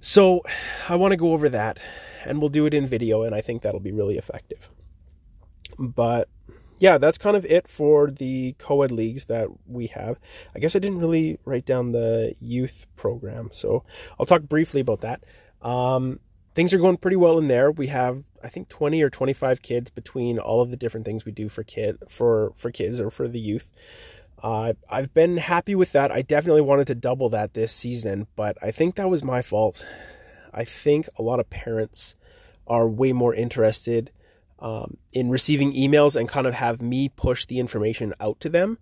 So 0.00 0.42
I 0.88 0.96
want 0.96 1.12
to 1.12 1.16
go 1.16 1.32
over 1.32 1.48
that 1.48 1.80
and 2.24 2.40
we'll 2.40 2.48
do 2.48 2.66
it 2.66 2.74
in 2.74 2.86
video, 2.86 3.22
and 3.22 3.34
I 3.34 3.40
think 3.40 3.62
that'll 3.62 3.80
be 3.80 3.92
really 3.92 4.18
effective. 4.18 4.68
But 5.78 6.28
yeah, 6.78 6.98
that's 6.98 7.18
kind 7.18 7.36
of 7.36 7.44
it 7.46 7.68
for 7.68 8.10
the 8.10 8.54
co-ed 8.58 8.92
leagues 8.92 9.26
that 9.26 9.48
we 9.66 9.86
have. 9.88 10.18
I 10.54 10.58
guess 10.58 10.76
I 10.76 10.78
didn't 10.78 10.98
really 10.98 11.38
write 11.44 11.64
down 11.64 11.92
the 11.92 12.34
youth 12.40 12.86
program, 12.96 13.50
so 13.52 13.84
I'll 14.18 14.26
talk 14.26 14.42
briefly 14.42 14.80
about 14.80 15.00
that. 15.00 15.24
Um, 15.62 16.20
things 16.54 16.74
are 16.74 16.78
going 16.78 16.96
pretty 16.96 17.16
well 17.16 17.38
in 17.38 17.48
there. 17.48 17.70
We 17.70 17.86
have 17.88 18.24
I 18.42 18.48
think 18.48 18.68
20 18.68 19.02
or 19.02 19.10
25 19.10 19.62
kids 19.62 19.90
between 19.90 20.38
all 20.38 20.60
of 20.60 20.70
the 20.70 20.76
different 20.76 21.06
things 21.06 21.24
we 21.24 21.32
do 21.32 21.48
for 21.48 21.62
kid 21.62 21.96
for 22.08 22.52
for 22.56 22.70
kids 22.70 23.00
or 23.00 23.10
for 23.10 23.28
the 23.28 23.40
youth. 23.40 23.70
Uh, 24.46 24.74
I've 24.88 25.12
been 25.12 25.38
happy 25.38 25.74
with 25.74 25.90
that. 25.90 26.12
I 26.12 26.22
definitely 26.22 26.60
wanted 26.60 26.86
to 26.86 26.94
double 26.94 27.30
that 27.30 27.54
this 27.54 27.72
season, 27.72 28.28
but 28.36 28.56
I 28.62 28.70
think 28.70 28.94
that 28.94 29.10
was 29.10 29.24
my 29.24 29.42
fault. 29.42 29.84
I 30.54 30.62
think 30.62 31.08
a 31.18 31.22
lot 31.22 31.40
of 31.40 31.50
parents 31.50 32.14
are 32.64 32.88
way 32.88 33.12
more 33.12 33.34
interested 33.34 34.12
um, 34.60 34.98
in 35.12 35.30
receiving 35.30 35.72
emails 35.72 36.14
and 36.14 36.28
kind 36.28 36.46
of 36.46 36.54
have 36.54 36.80
me 36.80 37.08
push 37.08 37.44
the 37.46 37.58
information 37.58 38.14
out 38.20 38.38
to 38.38 38.48
them 38.48 38.78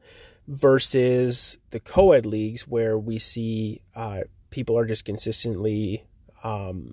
versus 0.48 1.56
the 1.70 1.80
co-ed 1.80 2.26
leagues 2.26 2.68
where 2.68 2.98
we 2.98 3.18
see 3.18 3.80
uh, 3.94 4.20
people 4.50 4.76
are 4.76 4.84
just 4.84 5.06
consistently 5.06 6.04
um, 6.42 6.92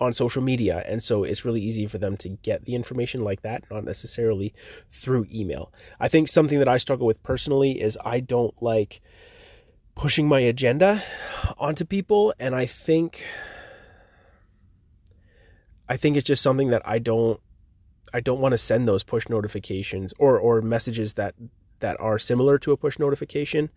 on 0.00 0.12
social 0.12 0.42
media 0.42 0.82
and 0.86 1.02
so 1.02 1.24
it's 1.24 1.44
really 1.44 1.60
easy 1.60 1.86
for 1.86 1.98
them 1.98 2.16
to 2.16 2.30
get 2.30 2.64
the 2.64 2.74
information 2.74 3.22
like 3.22 3.42
that 3.42 3.64
not 3.70 3.84
necessarily 3.84 4.52
through 4.90 5.26
email 5.32 5.72
i 6.00 6.08
think 6.08 6.26
something 6.26 6.58
that 6.58 6.68
i 6.68 6.78
struggle 6.78 7.06
with 7.06 7.22
personally 7.22 7.80
is 7.80 7.98
i 8.04 8.18
don't 8.18 8.54
like 8.62 9.00
pushing 9.94 10.26
my 10.26 10.40
agenda 10.40 11.02
onto 11.58 11.84
people 11.84 12.32
and 12.38 12.54
i 12.54 12.64
think 12.64 13.24
I 15.90 15.96
think 15.96 16.16
it's 16.16 16.26
just 16.26 16.42
something 16.42 16.70
that 16.70 16.82
I 16.84 17.00
don't 17.00 17.40
I 18.14 18.20
don't 18.20 18.40
want 18.40 18.52
to 18.52 18.58
send 18.58 18.86
those 18.86 19.02
push 19.02 19.28
notifications 19.28 20.14
or 20.20 20.38
or 20.38 20.62
messages 20.62 21.14
that 21.14 21.34
that 21.80 22.00
are 22.00 22.18
similar 22.18 22.58
to 22.58 22.70
a 22.70 22.76
push 22.76 22.98
notification. 22.98 23.70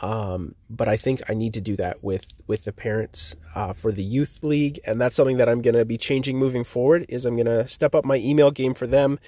Um, 0.00 0.54
but 0.68 0.88
I 0.88 0.96
think 0.96 1.22
I 1.28 1.34
need 1.34 1.54
to 1.54 1.60
do 1.60 1.76
that 1.76 2.02
with 2.04 2.26
with 2.46 2.64
the 2.64 2.72
parents 2.72 3.34
uh, 3.54 3.72
for 3.72 3.92
the 3.92 4.02
youth 4.02 4.42
league, 4.42 4.78
and 4.84 5.00
that's 5.00 5.16
something 5.16 5.38
that 5.38 5.48
I'm 5.48 5.62
going 5.62 5.74
to 5.74 5.84
be 5.84 5.96
changing 5.96 6.38
moving 6.38 6.64
forward. 6.64 7.06
Is 7.08 7.24
I'm 7.24 7.36
going 7.36 7.46
to 7.46 7.66
step 7.66 7.94
up 7.94 8.04
my 8.04 8.16
email 8.16 8.50
game 8.50 8.74
for 8.74 8.86
them 8.86 9.18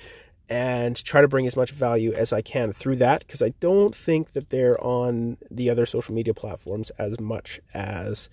and 0.49 1.03
try 1.05 1.21
to 1.21 1.29
bring 1.29 1.47
as 1.47 1.57
much 1.57 1.71
value 1.71 2.12
as 2.12 2.33
I 2.33 2.40
can 2.40 2.73
through 2.73 2.97
that 2.97 3.21
because 3.21 3.42
I 3.42 3.51
don't 3.61 3.94
think 3.94 4.33
that 4.33 4.51
they're 4.51 4.83
on 4.83 5.37
the 5.51 5.68
other 5.68 5.85
social 5.85 6.14
media 6.14 6.33
platforms 6.33 6.90
as 6.99 7.21
much 7.21 7.61
as 7.75 8.31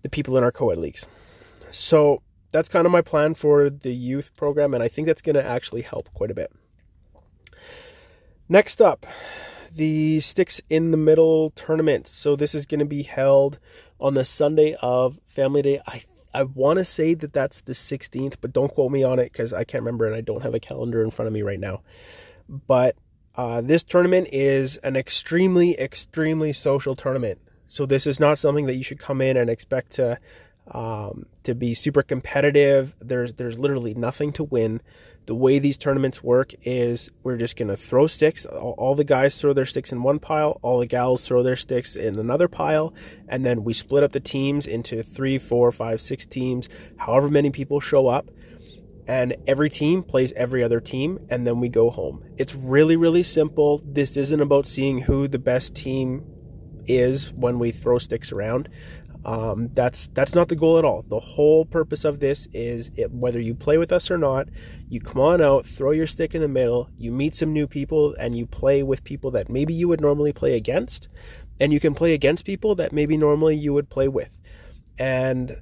the 0.00 0.08
people 0.08 0.36
in 0.36 0.44
our 0.44 0.52
co-ed 0.52 0.78
leagues. 0.78 1.06
So 1.70 2.22
that's 2.52 2.68
kind 2.68 2.86
of 2.86 2.92
my 2.92 3.02
plan 3.02 3.34
for 3.34 3.70
the 3.70 3.92
youth 3.92 4.34
program, 4.36 4.74
and 4.74 4.82
I 4.82 4.88
think 4.88 5.06
that's 5.06 5.22
going 5.22 5.36
to 5.36 5.44
actually 5.44 5.82
help 5.82 6.12
quite 6.12 6.30
a 6.30 6.34
bit. 6.34 6.52
Next 8.48 8.82
up, 8.82 9.06
the 9.74 10.20
Sticks 10.20 10.60
in 10.68 10.90
the 10.90 10.96
Middle 10.96 11.50
tournament. 11.50 12.08
So 12.08 12.36
this 12.36 12.54
is 12.54 12.66
going 12.66 12.80
to 12.80 12.86
be 12.86 13.02
held 13.02 13.58
on 14.00 14.14
the 14.14 14.24
Sunday 14.24 14.76
of 14.80 15.18
Family 15.26 15.62
Day. 15.62 15.80
I 15.86 16.04
I 16.34 16.44
want 16.44 16.78
to 16.78 16.84
say 16.84 17.14
that 17.14 17.34
that's 17.34 17.60
the 17.60 17.74
16th, 17.74 18.36
but 18.40 18.52
don't 18.52 18.72
quote 18.72 18.90
me 18.90 19.02
on 19.02 19.18
it 19.18 19.32
because 19.32 19.52
I 19.52 19.64
can't 19.64 19.82
remember 19.82 20.06
and 20.06 20.14
I 20.14 20.22
don't 20.22 20.42
have 20.42 20.54
a 20.54 20.60
calendar 20.60 21.04
in 21.04 21.10
front 21.10 21.26
of 21.26 21.32
me 21.32 21.42
right 21.42 21.60
now. 21.60 21.82
But 22.48 22.96
uh, 23.34 23.60
this 23.60 23.82
tournament 23.82 24.28
is 24.32 24.78
an 24.78 24.96
extremely, 24.96 25.78
extremely 25.78 26.52
social 26.52 26.96
tournament. 26.96 27.38
So 27.66 27.86
this 27.86 28.06
is 28.06 28.18
not 28.18 28.38
something 28.38 28.66
that 28.66 28.76
you 28.76 28.84
should 28.84 28.98
come 28.98 29.20
in 29.20 29.36
and 29.36 29.50
expect 29.50 29.92
to 29.92 30.18
um, 30.70 31.26
to 31.42 31.54
be 31.54 31.74
super 31.74 32.02
competitive. 32.02 32.94
There's 33.00 33.34
there's 33.34 33.58
literally 33.58 33.94
nothing 33.94 34.32
to 34.34 34.44
win. 34.44 34.80
The 35.26 35.34
way 35.36 35.60
these 35.60 35.78
tournaments 35.78 36.22
work 36.22 36.52
is 36.62 37.08
we're 37.22 37.36
just 37.36 37.56
gonna 37.56 37.76
throw 37.76 38.06
sticks. 38.06 38.44
All, 38.44 38.74
all 38.76 38.94
the 38.94 39.04
guys 39.04 39.40
throw 39.40 39.52
their 39.52 39.66
sticks 39.66 39.92
in 39.92 40.02
one 40.02 40.18
pile. 40.18 40.58
All 40.62 40.80
the 40.80 40.86
gals 40.86 41.26
throw 41.26 41.42
their 41.42 41.56
sticks 41.56 41.96
in 41.96 42.18
another 42.18 42.48
pile, 42.48 42.94
and 43.28 43.44
then 43.44 43.64
we 43.64 43.72
split 43.72 44.02
up 44.02 44.12
the 44.12 44.20
teams 44.20 44.66
into 44.66 45.02
three, 45.02 45.38
four, 45.38 45.70
five, 45.72 46.00
six 46.00 46.26
teams. 46.26 46.68
However 46.96 47.28
many 47.28 47.50
people 47.50 47.80
show 47.80 48.08
up, 48.08 48.30
and 49.06 49.36
every 49.46 49.70
team 49.70 50.02
plays 50.02 50.32
every 50.32 50.62
other 50.62 50.80
team, 50.80 51.20
and 51.28 51.46
then 51.46 51.60
we 51.60 51.68
go 51.68 51.90
home. 51.90 52.24
It's 52.36 52.54
really 52.54 52.96
really 52.96 53.22
simple. 53.22 53.80
This 53.84 54.16
isn't 54.16 54.40
about 54.40 54.66
seeing 54.66 55.02
who 55.02 55.28
the 55.28 55.38
best 55.38 55.74
team 55.74 56.24
is 56.86 57.32
when 57.32 57.58
we 57.58 57.70
throw 57.70 57.98
sticks 57.98 58.32
around. 58.32 58.68
Um, 59.24 59.70
that's 59.72 60.08
that's 60.08 60.34
not 60.34 60.48
the 60.48 60.56
goal 60.56 60.78
at 60.78 60.84
all. 60.84 61.02
The 61.02 61.20
whole 61.20 61.64
purpose 61.64 62.04
of 62.04 62.18
this 62.18 62.48
is 62.52 62.90
it, 62.96 63.12
whether 63.12 63.40
you 63.40 63.54
play 63.54 63.78
with 63.78 63.92
us 63.92 64.10
or 64.10 64.18
not, 64.18 64.48
you 64.88 65.00
come 65.00 65.20
on 65.20 65.40
out, 65.40 65.64
throw 65.64 65.92
your 65.92 66.08
stick 66.08 66.34
in 66.34 66.42
the 66.42 66.48
middle, 66.48 66.90
you 66.98 67.12
meet 67.12 67.36
some 67.36 67.52
new 67.52 67.66
people, 67.66 68.14
and 68.18 68.36
you 68.36 68.46
play 68.46 68.82
with 68.82 69.04
people 69.04 69.30
that 69.32 69.48
maybe 69.48 69.72
you 69.74 69.86
would 69.88 70.00
normally 70.00 70.32
play 70.32 70.56
against, 70.56 71.08
and 71.60 71.72
you 71.72 71.78
can 71.78 71.94
play 71.94 72.14
against 72.14 72.44
people 72.44 72.74
that 72.74 72.92
maybe 72.92 73.16
normally 73.16 73.56
you 73.56 73.72
would 73.72 73.88
play 73.88 74.08
with. 74.08 74.38
And 74.98 75.60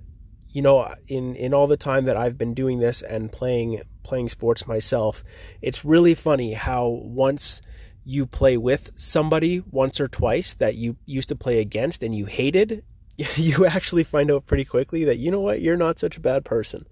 you 0.48 0.62
know, 0.62 0.94
in 1.06 1.36
in 1.36 1.52
all 1.52 1.66
the 1.66 1.76
time 1.76 2.06
that 2.06 2.16
I've 2.16 2.38
been 2.38 2.54
doing 2.54 2.78
this 2.78 3.02
and 3.02 3.30
playing 3.30 3.82
playing 4.02 4.30
sports 4.30 4.66
myself, 4.66 5.22
it's 5.60 5.84
really 5.84 6.14
funny 6.14 6.54
how 6.54 6.88
once 6.88 7.60
you 8.04 8.24
play 8.24 8.56
with 8.56 8.90
somebody 8.96 9.62
once 9.70 10.00
or 10.00 10.08
twice 10.08 10.54
that 10.54 10.74
you 10.76 10.96
used 11.04 11.28
to 11.28 11.36
play 11.36 11.60
against 11.60 12.02
and 12.02 12.14
you 12.14 12.24
hated 12.24 12.82
you 13.36 13.66
actually 13.66 14.04
find 14.04 14.30
out 14.30 14.46
pretty 14.46 14.64
quickly 14.64 15.04
that 15.04 15.18
you 15.18 15.30
know 15.30 15.40
what 15.40 15.60
you're 15.60 15.76
not 15.76 15.98
such 15.98 16.16
a 16.16 16.20
bad 16.20 16.44
person. 16.44 16.86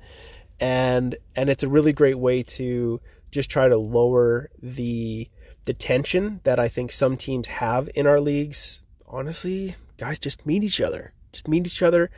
And 0.60 1.16
and 1.36 1.48
it's 1.48 1.62
a 1.62 1.68
really 1.68 1.92
great 1.92 2.18
way 2.18 2.42
to 2.42 3.00
just 3.30 3.50
try 3.50 3.68
to 3.68 3.76
lower 3.76 4.48
the 4.60 5.28
the 5.64 5.74
tension 5.74 6.40
that 6.44 6.58
I 6.58 6.68
think 6.68 6.92
some 6.92 7.16
teams 7.16 7.48
have 7.48 7.88
in 7.94 8.06
our 8.06 8.20
leagues. 8.20 8.82
Honestly 9.06 9.76
guys 9.96 10.18
just 10.18 10.46
meet 10.46 10.62
each 10.62 10.80
other. 10.80 11.12
Just 11.32 11.48
meet 11.48 11.66
each 11.66 11.82
other 11.82 12.10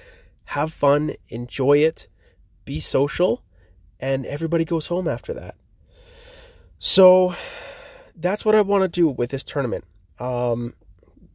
have 0.50 0.72
fun 0.72 1.12
enjoy 1.28 1.78
it 1.78 2.08
be 2.64 2.80
social 2.80 3.44
and 4.00 4.26
everybody 4.26 4.64
goes 4.64 4.88
home 4.88 5.06
after 5.06 5.32
that. 5.32 5.54
So 6.80 7.36
that's 8.16 8.44
what 8.44 8.56
I 8.56 8.60
want 8.62 8.82
to 8.82 8.88
do 8.88 9.08
with 9.08 9.30
this 9.30 9.44
tournament. 9.44 9.84
Um, 10.18 10.74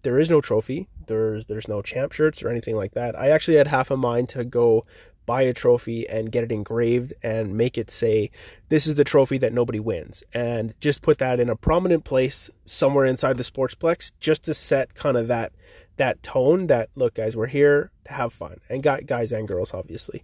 there 0.01 0.19
is 0.19 0.29
no 0.29 0.41
trophy 0.41 0.89
there's 1.07 1.45
there's 1.45 1.67
no 1.67 1.81
champ 1.81 2.11
shirts 2.11 2.43
or 2.43 2.49
anything 2.49 2.75
like 2.75 2.93
that. 2.93 3.17
I 3.17 3.29
actually 3.29 3.57
had 3.57 3.67
half 3.67 3.91
a 3.91 3.97
mind 3.97 4.29
to 4.29 4.43
go 4.43 4.85
buy 5.25 5.41
a 5.41 5.53
trophy 5.53 6.07
and 6.07 6.31
get 6.31 6.43
it 6.43 6.51
engraved 6.51 7.13
and 7.23 7.55
make 7.57 7.77
it 7.77 7.89
say 7.89 8.29
this 8.69 8.85
is 8.85 8.95
the 8.95 9.03
trophy 9.03 9.37
that 9.39 9.53
nobody 9.53 9.79
wins 9.79 10.23
and 10.33 10.73
just 10.79 11.01
put 11.01 11.17
that 11.17 11.39
in 11.39 11.49
a 11.49 11.55
prominent 11.55 12.03
place 12.03 12.49
somewhere 12.63 13.05
inside 13.05 13.37
the 13.37 13.43
sportsplex 13.43 14.11
just 14.19 14.43
to 14.43 14.53
set 14.53 14.93
kind 14.93 15.17
of 15.17 15.27
that 15.27 15.51
that 15.97 16.21
tone 16.21 16.67
that 16.67 16.89
look 16.95 17.15
guys 17.15 17.35
we're 17.35 17.47
here 17.47 17.91
to 18.03 18.13
have 18.13 18.31
fun 18.31 18.59
and 18.69 18.83
got 18.83 19.05
guys 19.05 19.31
and 19.31 19.47
girls 19.47 19.73
obviously. 19.73 20.23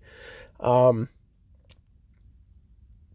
Um 0.60 1.10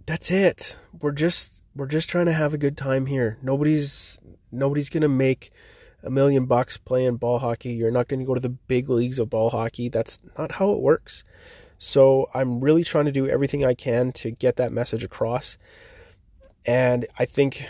that's 0.07 0.31
it. 0.31 0.77
We're 1.01 1.13
just 1.13 1.63
we're 1.75 1.87
just 1.87 2.09
trying 2.09 2.27
to 2.27 2.33
have 2.33 2.55
a 2.55 2.59
good 2.59 2.77
time 2.77 3.07
here. 3.07 3.39
Nobody's 3.43 4.19
nobody's 4.51 4.89
gonna 4.89 5.09
make 5.09 5.51
a 6.07 6.11
million 6.11 6.47
bucks 6.47 6.77
playing 6.77 7.17
ball 7.17 7.41
hockey. 7.41 7.73
You're 7.73 7.91
not 7.91 8.09
going 8.09 8.21
to 8.21 8.27
go 8.27 8.35
to 8.35 8.41
the 8.41 8.49
big 8.49 8.89
leagues 8.89 9.19
of 9.19 9.29
ball 9.29 9.51
hockey. 9.51 9.89
That's 9.89 10.19
not 10.39 10.53
how 10.53 10.71
it 10.71 10.81
works. 10.81 11.25
So 11.79 12.31
I'm 12.33 12.61
really 12.61 12.85
trying 12.85 13.05
to 13.07 13.13
do 13.13 13.29
everything 13.29 13.65
I 13.65 13.75
can 13.75 14.13
to 14.13 14.31
get 14.31 14.57
that 14.57 14.73
message 14.73 15.05
across. 15.05 15.59
And 16.65 17.07
I 17.19 17.27
think 17.27 17.67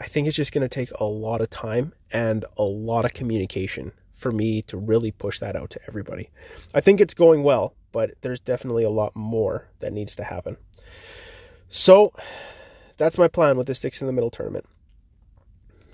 I 0.00 0.06
think 0.06 0.26
it's 0.26 0.36
just 0.36 0.52
going 0.52 0.62
to 0.62 0.68
take 0.68 0.90
a 0.98 1.04
lot 1.04 1.40
of 1.40 1.50
time 1.50 1.92
and 2.12 2.44
a 2.56 2.64
lot 2.64 3.04
of 3.04 3.14
communication 3.14 3.92
for 4.12 4.32
me 4.32 4.62
to 4.62 4.76
really 4.76 5.12
push 5.12 5.38
that 5.38 5.54
out 5.54 5.70
to 5.70 5.80
everybody. 5.86 6.30
I 6.74 6.80
think 6.80 7.00
it's 7.00 7.14
going 7.14 7.42
well, 7.42 7.74
but 7.92 8.12
there's 8.22 8.40
definitely 8.40 8.84
a 8.84 8.90
lot 8.90 9.14
more 9.14 9.68
that 9.80 9.92
needs 9.92 10.16
to 10.16 10.24
happen. 10.24 10.56
So 11.68 12.12
that's 12.96 13.18
my 13.18 13.28
plan 13.28 13.56
with 13.56 13.66
the 13.66 13.74
Sticks 13.74 14.00
in 14.00 14.06
the 14.06 14.12
Middle 14.12 14.30
tournament. 14.30 14.66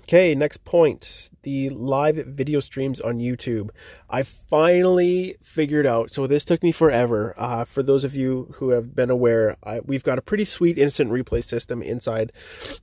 Okay, 0.03 0.35
next 0.35 0.63
point 0.65 1.29
the 1.43 1.69
live 1.69 2.15
video 2.15 2.59
streams 2.59 2.99
on 2.99 3.17
YouTube. 3.17 3.69
I 4.09 4.23
finally 4.23 5.37
figured 5.41 5.85
out, 5.85 6.11
so 6.11 6.27
this 6.27 6.45
took 6.45 6.61
me 6.61 6.71
forever. 6.71 7.33
Uh, 7.37 7.65
for 7.65 7.81
those 7.81 8.03
of 8.03 8.15
you 8.15 8.53
who 8.55 8.69
have 8.69 8.95
been 8.95 9.09
aware, 9.09 9.57
I, 9.63 9.79
we've 9.79 10.03
got 10.03 10.19
a 10.19 10.21
pretty 10.21 10.45
sweet 10.45 10.77
instant 10.77 11.11
replay 11.11 11.43
system 11.43 11.81
inside 11.81 12.31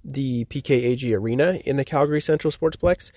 the 0.04 0.44
PKAG 0.46 1.12
Arena 1.16 1.60
in 1.64 1.76
the 1.76 1.84
Calgary 1.84 2.20
Central 2.20 2.50
Sportsplex. 2.50 3.10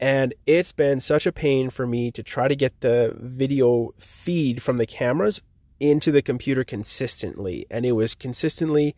And 0.00 0.34
it's 0.46 0.72
been 0.72 1.00
such 1.00 1.26
a 1.26 1.32
pain 1.32 1.70
for 1.70 1.86
me 1.86 2.10
to 2.10 2.22
try 2.22 2.48
to 2.48 2.56
get 2.56 2.80
the 2.80 3.14
video 3.18 3.92
feed 3.96 4.62
from 4.62 4.78
the 4.78 4.86
cameras 4.86 5.42
into 5.78 6.10
the 6.10 6.22
computer 6.22 6.64
consistently. 6.64 7.66
And 7.70 7.86
it 7.86 7.92
was 7.92 8.14
consistently 8.14 8.96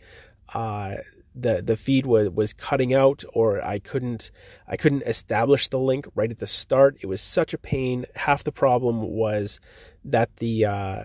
uh, 0.55 0.97
the 1.35 1.61
the 1.63 1.77
feed 1.77 2.07
was 2.07 2.31
was 2.31 2.53
cutting 2.53 2.95
out 2.95 3.25
or 3.33 3.63
I 3.65 3.79
couldn't 3.79 4.31
I 4.69 4.77
couldn't 4.77 5.03
establish 5.03 5.69
the 5.69 5.79
link 5.79 6.07
right 6.15 6.31
at 6.31 6.39
the 6.39 6.47
start. 6.47 6.97
It 7.01 7.07
was 7.07 7.21
such 7.21 7.53
a 7.53 7.59
pain. 7.59 8.07
Half 8.15 8.45
the 8.45 8.53
problem 8.53 9.03
was 9.03 9.59
that 10.05 10.37
the 10.37 10.65
uh, 10.65 11.05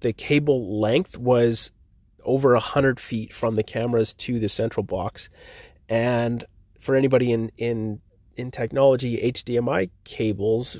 the 0.00 0.12
cable 0.12 0.80
length 0.80 1.18
was 1.18 1.72
over 2.24 2.54
a 2.54 2.60
hundred 2.60 3.00
feet 3.00 3.32
from 3.32 3.56
the 3.56 3.64
cameras 3.64 4.14
to 4.14 4.38
the 4.38 4.48
central 4.48 4.84
box, 4.84 5.28
and 5.88 6.44
for 6.78 6.94
anybody 6.94 7.32
in 7.32 7.50
in 7.56 8.00
in 8.36 8.50
technology, 8.50 9.18
HDMI 9.18 9.90
cables 10.04 10.76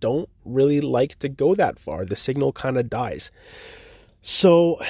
don't 0.00 0.28
really 0.44 0.80
like 0.80 1.18
to 1.18 1.28
go 1.28 1.54
that 1.54 1.78
far. 1.78 2.04
The 2.04 2.16
signal 2.16 2.52
kind 2.52 2.78
of 2.78 2.88
dies. 2.88 3.30
So 4.22 4.80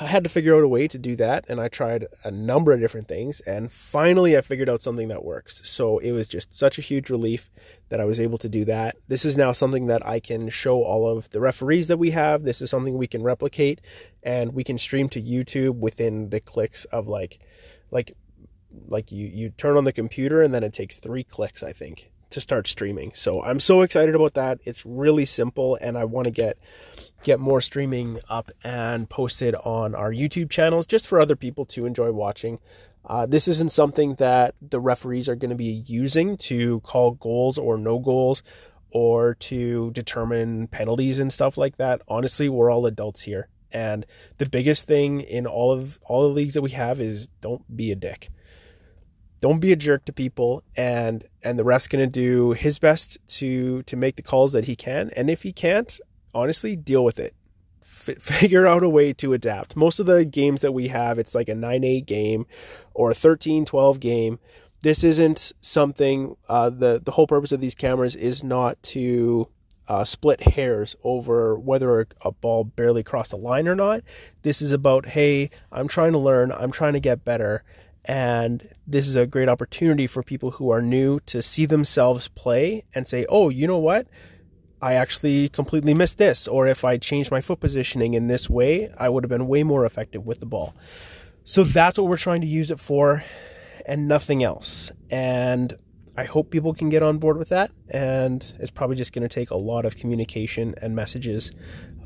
I 0.00 0.06
had 0.06 0.22
to 0.22 0.30
figure 0.30 0.56
out 0.56 0.62
a 0.62 0.68
way 0.68 0.86
to 0.86 0.96
do 0.96 1.16
that, 1.16 1.44
and 1.48 1.60
I 1.60 1.66
tried 1.66 2.06
a 2.22 2.30
number 2.30 2.70
of 2.70 2.78
different 2.78 3.08
things, 3.08 3.40
and 3.40 3.72
finally 3.72 4.36
I 4.36 4.42
figured 4.42 4.68
out 4.68 4.80
something 4.80 5.08
that 5.08 5.24
works. 5.24 5.60
So 5.68 5.98
it 5.98 6.12
was 6.12 6.28
just 6.28 6.54
such 6.54 6.78
a 6.78 6.82
huge 6.82 7.10
relief 7.10 7.50
that 7.88 8.00
I 8.00 8.04
was 8.04 8.20
able 8.20 8.38
to 8.38 8.48
do 8.48 8.64
that. 8.66 8.96
This 9.08 9.24
is 9.24 9.36
now 9.36 9.50
something 9.50 9.86
that 9.86 10.06
I 10.06 10.20
can 10.20 10.50
show 10.50 10.84
all 10.84 11.08
of 11.10 11.28
the 11.30 11.40
referees 11.40 11.88
that 11.88 11.98
we 11.98 12.12
have. 12.12 12.44
This 12.44 12.62
is 12.62 12.70
something 12.70 12.96
we 12.96 13.08
can 13.08 13.24
replicate, 13.24 13.80
and 14.22 14.54
we 14.54 14.62
can 14.62 14.78
stream 14.78 15.08
to 15.08 15.20
YouTube 15.20 15.80
within 15.80 16.30
the 16.30 16.38
clicks 16.38 16.84
of 16.86 17.08
like, 17.08 17.40
like, 17.90 18.16
like 18.86 19.10
you 19.10 19.26
you 19.26 19.50
turn 19.50 19.76
on 19.76 19.82
the 19.82 19.92
computer, 19.92 20.42
and 20.42 20.54
then 20.54 20.62
it 20.62 20.72
takes 20.72 20.98
three 20.98 21.24
clicks, 21.24 21.64
I 21.64 21.72
think, 21.72 22.12
to 22.30 22.40
start 22.40 22.66
streaming. 22.66 23.12
So 23.14 23.42
I'm 23.42 23.60
so 23.60 23.82
excited 23.82 24.14
about 24.14 24.34
that. 24.34 24.58
It's 24.64 24.84
really 24.84 25.24
simple 25.24 25.78
and 25.80 25.96
I 25.96 26.04
want 26.04 26.26
to 26.26 26.30
get 26.30 26.58
get 27.24 27.40
more 27.40 27.60
streaming 27.60 28.20
up 28.28 28.50
and 28.62 29.08
posted 29.08 29.54
on 29.56 29.94
our 29.94 30.12
YouTube 30.12 30.50
channels 30.50 30.86
just 30.86 31.06
for 31.06 31.20
other 31.20 31.36
people 31.36 31.64
to 31.64 31.84
enjoy 31.84 32.12
watching. 32.12 32.58
Uh, 33.04 33.26
this 33.26 33.48
isn't 33.48 33.72
something 33.72 34.14
that 34.16 34.54
the 34.60 34.78
referees 34.78 35.28
are 35.28 35.34
going 35.34 35.50
to 35.50 35.56
be 35.56 35.82
using 35.86 36.36
to 36.36 36.80
call 36.80 37.12
goals 37.12 37.58
or 37.58 37.78
no 37.78 37.98
goals 37.98 38.42
or 38.90 39.34
to 39.34 39.90
determine 39.92 40.66
penalties 40.68 41.18
and 41.18 41.32
stuff 41.32 41.56
like 41.56 41.76
that. 41.76 42.02
Honestly, 42.08 42.48
we're 42.48 42.70
all 42.70 42.86
adults 42.86 43.22
here. 43.22 43.48
And 43.70 44.06
the 44.38 44.48
biggest 44.48 44.86
thing 44.86 45.20
in 45.20 45.46
all 45.46 45.72
of 45.72 45.98
all 46.04 46.22
the 46.22 46.34
leagues 46.34 46.54
that 46.54 46.62
we 46.62 46.70
have 46.70 47.00
is 47.00 47.28
don't 47.40 47.76
be 47.76 47.90
a 47.92 47.96
dick 47.96 48.28
don't 49.40 49.60
be 49.60 49.72
a 49.72 49.76
jerk 49.76 50.04
to 50.06 50.12
people 50.12 50.62
and 50.76 51.24
and 51.42 51.58
the 51.58 51.64
ref's 51.64 51.88
going 51.88 52.04
to 52.04 52.10
do 52.10 52.52
his 52.52 52.78
best 52.78 53.18
to 53.28 53.82
to 53.84 53.96
make 53.96 54.16
the 54.16 54.22
calls 54.22 54.52
that 54.52 54.64
he 54.64 54.76
can 54.76 55.10
and 55.16 55.30
if 55.30 55.42
he 55.42 55.52
can't 55.52 56.00
honestly 56.34 56.76
deal 56.76 57.04
with 57.04 57.18
it. 57.18 57.34
F- 57.82 58.18
figure 58.20 58.66
out 58.66 58.82
a 58.82 58.88
way 58.88 59.12
to 59.14 59.32
adapt. 59.32 59.76
Most 59.76 59.98
of 59.98 60.06
the 60.06 60.24
games 60.24 60.60
that 60.60 60.72
we 60.72 60.88
have 60.88 61.18
it's 61.18 61.34
like 61.34 61.48
a 61.48 61.54
9-8 61.54 62.06
game 62.06 62.46
or 62.94 63.10
a 63.10 63.14
13-12 63.14 64.00
game. 64.00 64.38
This 64.80 65.02
isn't 65.02 65.52
something 65.60 66.36
uh, 66.48 66.70
the 66.70 67.00
the 67.04 67.12
whole 67.12 67.26
purpose 67.26 67.50
of 67.50 67.60
these 67.60 67.74
cameras 67.74 68.14
is 68.14 68.44
not 68.44 68.80
to 68.84 69.48
uh, 69.88 70.04
split 70.04 70.40
hairs 70.40 70.94
over 71.02 71.58
whether 71.58 72.06
a 72.20 72.30
ball 72.30 72.62
barely 72.62 73.02
crossed 73.02 73.32
a 73.32 73.36
line 73.36 73.66
or 73.66 73.74
not. 73.74 74.02
This 74.42 74.60
is 74.60 74.70
about, 74.70 75.06
hey, 75.06 75.50
I'm 75.72 75.88
trying 75.88 76.12
to 76.12 76.18
learn, 76.18 76.52
I'm 76.52 76.70
trying 76.70 76.92
to 76.92 77.00
get 77.00 77.24
better, 77.24 77.64
and 78.08 78.66
this 78.86 79.06
is 79.06 79.16
a 79.16 79.26
great 79.26 79.50
opportunity 79.50 80.06
for 80.06 80.22
people 80.22 80.52
who 80.52 80.70
are 80.70 80.80
new 80.80 81.20
to 81.26 81.42
see 81.42 81.66
themselves 81.66 82.28
play 82.28 82.84
and 82.94 83.06
say, 83.06 83.26
oh, 83.28 83.50
you 83.50 83.66
know 83.66 83.78
what? 83.78 84.06
I 84.80 84.94
actually 84.94 85.50
completely 85.50 85.92
missed 85.92 86.16
this. 86.16 86.48
Or 86.48 86.66
if 86.66 86.84
I 86.84 86.96
changed 86.96 87.30
my 87.30 87.42
foot 87.42 87.60
positioning 87.60 88.14
in 88.14 88.26
this 88.26 88.48
way, 88.48 88.90
I 88.96 89.10
would 89.10 89.24
have 89.24 89.28
been 89.28 89.46
way 89.46 89.62
more 89.62 89.84
effective 89.84 90.26
with 90.26 90.40
the 90.40 90.46
ball. 90.46 90.74
So 91.44 91.64
that's 91.64 91.98
what 91.98 92.08
we're 92.08 92.16
trying 92.16 92.40
to 92.40 92.46
use 92.46 92.70
it 92.70 92.80
for 92.80 93.24
and 93.84 94.08
nothing 94.08 94.42
else. 94.42 94.90
And 95.10 95.76
I 96.18 96.24
hope 96.24 96.50
people 96.50 96.74
can 96.74 96.88
get 96.88 97.04
on 97.04 97.18
board 97.18 97.38
with 97.38 97.50
that. 97.50 97.70
And 97.88 98.42
it's 98.58 98.72
probably 98.72 98.96
just 98.96 99.12
going 99.12 99.22
to 99.22 99.32
take 99.32 99.50
a 99.50 99.56
lot 99.56 99.84
of 99.84 99.96
communication 99.96 100.74
and 100.82 100.96
messages 100.96 101.52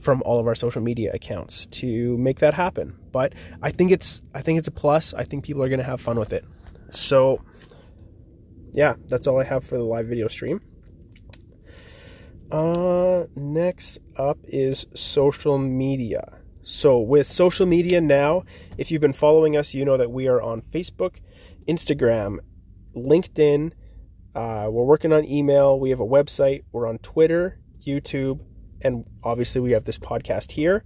from 0.02 0.22
all 0.26 0.38
of 0.38 0.46
our 0.46 0.54
social 0.54 0.82
media 0.82 1.10
accounts 1.14 1.64
to 1.80 2.18
make 2.18 2.40
that 2.40 2.52
happen. 2.52 2.94
But 3.10 3.32
I 3.62 3.70
think 3.70 3.90
it's 3.90 4.20
I 4.34 4.42
think 4.42 4.58
it's 4.58 4.68
a 4.68 4.70
plus. 4.70 5.14
I 5.14 5.24
think 5.24 5.44
people 5.44 5.62
are 5.62 5.68
going 5.70 5.78
to 5.78 5.86
have 5.86 5.98
fun 5.98 6.18
with 6.18 6.34
it. 6.34 6.44
So 6.90 7.42
yeah, 8.72 8.96
that's 9.06 9.26
all 9.26 9.40
I 9.40 9.44
have 9.44 9.64
for 9.64 9.78
the 9.78 9.84
live 9.84 10.08
video 10.08 10.28
stream. 10.28 10.60
Uh, 12.50 13.24
next 13.34 13.98
up 14.16 14.36
is 14.44 14.84
social 14.94 15.56
media. 15.56 16.38
So, 16.64 17.00
with 17.00 17.26
social 17.26 17.64
media 17.64 18.00
now, 18.02 18.44
if 18.76 18.90
you've 18.90 19.00
been 19.00 19.14
following 19.14 19.56
us, 19.56 19.72
you 19.72 19.86
know 19.86 19.96
that 19.96 20.12
we 20.12 20.28
are 20.28 20.40
on 20.40 20.60
Facebook, 20.60 21.16
Instagram, 21.66 22.40
LinkedIn. 22.94 23.72
Uh, 24.34 24.68
we're 24.70 24.84
working 24.84 25.12
on 25.12 25.24
email. 25.24 25.78
We 25.78 25.90
have 25.90 26.00
a 26.00 26.06
website. 26.06 26.64
We're 26.72 26.86
on 26.86 26.98
Twitter, 26.98 27.58
YouTube, 27.84 28.40
and 28.80 29.04
obviously 29.22 29.60
we 29.60 29.72
have 29.72 29.84
this 29.84 29.98
podcast 29.98 30.52
here. 30.52 30.84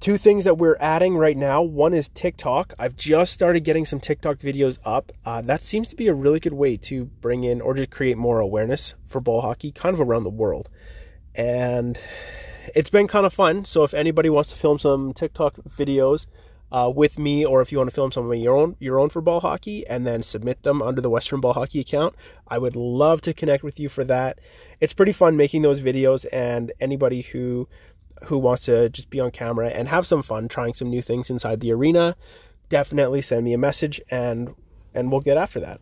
Two 0.00 0.18
things 0.18 0.44
that 0.44 0.58
we're 0.58 0.76
adding 0.80 1.16
right 1.16 1.36
now. 1.36 1.62
One 1.62 1.94
is 1.94 2.08
TikTok. 2.08 2.74
I've 2.78 2.96
just 2.96 3.32
started 3.32 3.60
getting 3.60 3.84
some 3.84 4.00
TikTok 4.00 4.38
videos 4.38 4.78
up. 4.84 5.12
Uh, 5.24 5.40
that 5.42 5.62
seems 5.62 5.88
to 5.88 5.96
be 5.96 6.08
a 6.08 6.14
really 6.14 6.40
good 6.40 6.54
way 6.54 6.76
to 6.78 7.04
bring 7.04 7.44
in 7.44 7.60
or 7.60 7.74
just 7.74 7.90
create 7.90 8.18
more 8.18 8.40
awareness 8.40 8.94
for 9.06 9.20
ball 9.20 9.42
hockey, 9.42 9.70
kind 9.70 9.94
of 9.94 10.00
around 10.00 10.24
the 10.24 10.30
world. 10.30 10.68
And 11.34 11.98
it's 12.74 12.90
been 12.90 13.06
kind 13.06 13.26
of 13.26 13.32
fun. 13.32 13.64
So 13.64 13.84
if 13.84 13.94
anybody 13.94 14.28
wants 14.28 14.50
to 14.50 14.56
film 14.56 14.78
some 14.78 15.12
TikTok 15.12 15.56
videos 15.68 16.26
uh, 16.72 16.90
with 16.94 17.18
me, 17.18 17.44
or 17.44 17.60
if 17.60 17.70
you 17.70 17.78
want 17.78 17.90
to 17.90 17.94
film 17.94 18.10
some 18.10 18.28
of 18.30 18.38
your 18.38 18.56
own 18.56 18.76
your 18.80 18.98
own 18.98 19.10
for 19.10 19.20
ball 19.20 19.40
hockey 19.40 19.86
and 19.86 20.06
then 20.06 20.22
submit 20.22 20.62
them 20.62 20.80
under 20.80 21.02
the 21.02 21.10
Western 21.10 21.40
Ball 21.40 21.52
Hockey 21.52 21.80
account, 21.80 22.14
I 22.48 22.56
would 22.56 22.74
love 22.74 23.20
to 23.22 23.34
connect 23.34 23.62
with 23.62 23.78
you 23.78 23.90
for 23.90 24.04
that. 24.04 24.38
It's 24.80 24.94
pretty 24.94 25.12
fun 25.12 25.36
making 25.36 25.62
those 25.62 25.82
videos, 25.82 26.24
and 26.32 26.72
anybody 26.80 27.20
who 27.20 27.68
who 28.24 28.38
wants 28.38 28.64
to 28.64 28.88
just 28.88 29.10
be 29.10 29.20
on 29.20 29.30
camera 29.30 29.68
and 29.68 29.88
have 29.88 30.06
some 30.06 30.22
fun 30.22 30.48
trying 30.48 30.72
some 30.72 30.88
new 30.88 31.02
things 31.02 31.28
inside 31.28 31.60
the 31.60 31.72
arena, 31.72 32.16
definitely 32.68 33.20
send 33.20 33.44
me 33.44 33.52
a 33.52 33.58
message 33.58 34.00
and 34.10 34.54
and 34.94 35.12
we'll 35.12 35.20
get 35.20 35.36
after 35.36 35.60
that. 35.60 35.80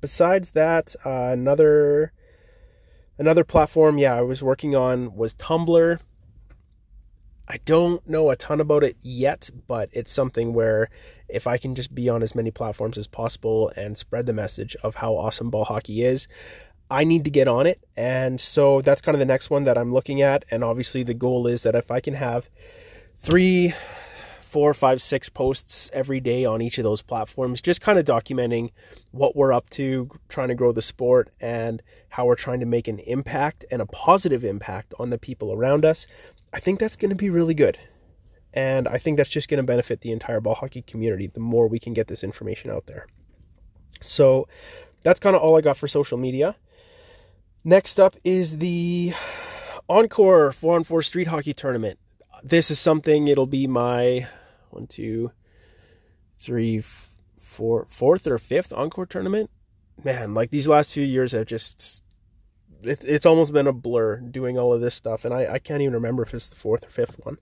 Besides 0.00 0.50
that, 0.50 0.96
uh, 1.06 1.30
another 1.32 2.12
another 3.18 3.44
platform, 3.44 3.98
yeah, 3.98 4.16
I 4.16 4.22
was 4.22 4.42
working 4.42 4.74
on 4.74 5.14
was 5.14 5.32
Tumblr. 5.34 6.00
I 7.52 7.58
don't 7.66 8.08
know 8.08 8.30
a 8.30 8.36
ton 8.36 8.62
about 8.62 8.82
it 8.82 8.96
yet, 9.02 9.50
but 9.68 9.90
it's 9.92 10.10
something 10.10 10.54
where 10.54 10.88
if 11.28 11.46
I 11.46 11.58
can 11.58 11.74
just 11.74 11.94
be 11.94 12.08
on 12.08 12.22
as 12.22 12.34
many 12.34 12.50
platforms 12.50 12.96
as 12.96 13.06
possible 13.06 13.70
and 13.76 13.98
spread 13.98 14.24
the 14.24 14.32
message 14.32 14.74
of 14.82 14.94
how 14.94 15.12
awesome 15.16 15.50
ball 15.50 15.66
hockey 15.66 16.02
is, 16.02 16.26
I 16.90 17.04
need 17.04 17.24
to 17.24 17.30
get 17.30 17.48
on 17.48 17.66
it. 17.66 17.86
And 17.94 18.40
so 18.40 18.80
that's 18.80 19.02
kind 19.02 19.14
of 19.14 19.18
the 19.18 19.26
next 19.26 19.50
one 19.50 19.64
that 19.64 19.76
I'm 19.76 19.92
looking 19.92 20.22
at. 20.22 20.46
And 20.50 20.64
obviously, 20.64 21.02
the 21.02 21.12
goal 21.12 21.46
is 21.46 21.62
that 21.62 21.74
if 21.74 21.90
I 21.90 22.00
can 22.00 22.14
have 22.14 22.48
three, 23.18 23.74
four, 24.40 24.72
five, 24.72 25.02
six 25.02 25.28
posts 25.28 25.90
every 25.92 26.20
day 26.20 26.46
on 26.46 26.62
each 26.62 26.78
of 26.78 26.84
those 26.84 27.02
platforms, 27.02 27.60
just 27.60 27.82
kind 27.82 27.98
of 27.98 28.06
documenting 28.06 28.70
what 29.10 29.36
we're 29.36 29.52
up 29.52 29.68
to, 29.70 30.08
trying 30.30 30.48
to 30.48 30.54
grow 30.54 30.72
the 30.72 30.80
sport, 30.80 31.28
and 31.38 31.82
how 32.08 32.24
we're 32.24 32.34
trying 32.34 32.60
to 32.60 32.66
make 32.66 32.88
an 32.88 32.98
impact 33.00 33.66
and 33.70 33.82
a 33.82 33.86
positive 33.86 34.42
impact 34.42 34.94
on 34.98 35.10
the 35.10 35.18
people 35.18 35.52
around 35.52 35.84
us, 35.84 36.06
I 36.52 36.60
think 36.60 36.78
that's 36.78 36.96
going 36.96 37.10
to 37.10 37.16
be 37.16 37.30
really 37.30 37.54
good. 37.54 37.78
And 38.54 38.86
I 38.86 38.98
think 38.98 39.16
that's 39.16 39.30
just 39.30 39.48
going 39.48 39.58
to 39.58 39.62
benefit 39.62 40.02
the 40.02 40.12
entire 40.12 40.40
ball 40.40 40.54
hockey 40.54 40.82
community 40.82 41.26
the 41.26 41.40
more 41.40 41.68
we 41.68 41.78
can 41.78 41.94
get 41.94 42.08
this 42.08 42.22
information 42.22 42.70
out 42.70 42.86
there. 42.86 43.06
So 44.00 44.46
that's 45.02 45.20
kind 45.20 45.34
of 45.34 45.42
all 45.42 45.56
I 45.56 45.62
got 45.62 45.76
for 45.76 45.88
social 45.88 46.18
media. 46.18 46.56
Next 47.64 47.98
up 47.98 48.16
is 48.24 48.58
the 48.58 49.14
Encore 49.88 50.52
4 50.52 50.76
on 50.76 50.84
4 50.84 51.02
Street 51.02 51.28
Hockey 51.28 51.54
Tournament. 51.54 51.98
This 52.42 52.70
is 52.70 52.78
something, 52.78 53.28
it'll 53.28 53.46
be 53.46 53.66
my 53.66 54.26
one, 54.70 54.86
two, 54.86 55.30
three, 56.38 56.82
four, 57.38 57.86
fourth 57.88 58.26
or 58.26 58.38
fifth 58.38 58.72
Encore 58.72 59.06
tournament. 59.06 59.50
Man, 60.02 60.34
like 60.34 60.50
these 60.50 60.66
last 60.66 60.92
few 60.92 61.04
years 61.04 61.32
have 61.32 61.46
just, 61.46 62.01
it, 62.84 63.04
it's 63.04 63.26
almost 63.26 63.52
been 63.52 63.66
a 63.66 63.72
blur 63.72 64.16
doing 64.16 64.58
all 64.58 64.72
of 64.72 64.80
this 64.80 64.94
stuff. 64.94 65.24
And 65.24 65.34
I, 65.34 65.54
I 65.54 65.58
can't 65.58 65.82
even 65.82 65.94
remember 65.94 66.22
if 66.22 66.34
it's 66.34 66.48
the 66.48 66.56
fourth 66.56 66.86
or 66.86 66.90
fifth 66.90 67.20
one. 67.24 67.38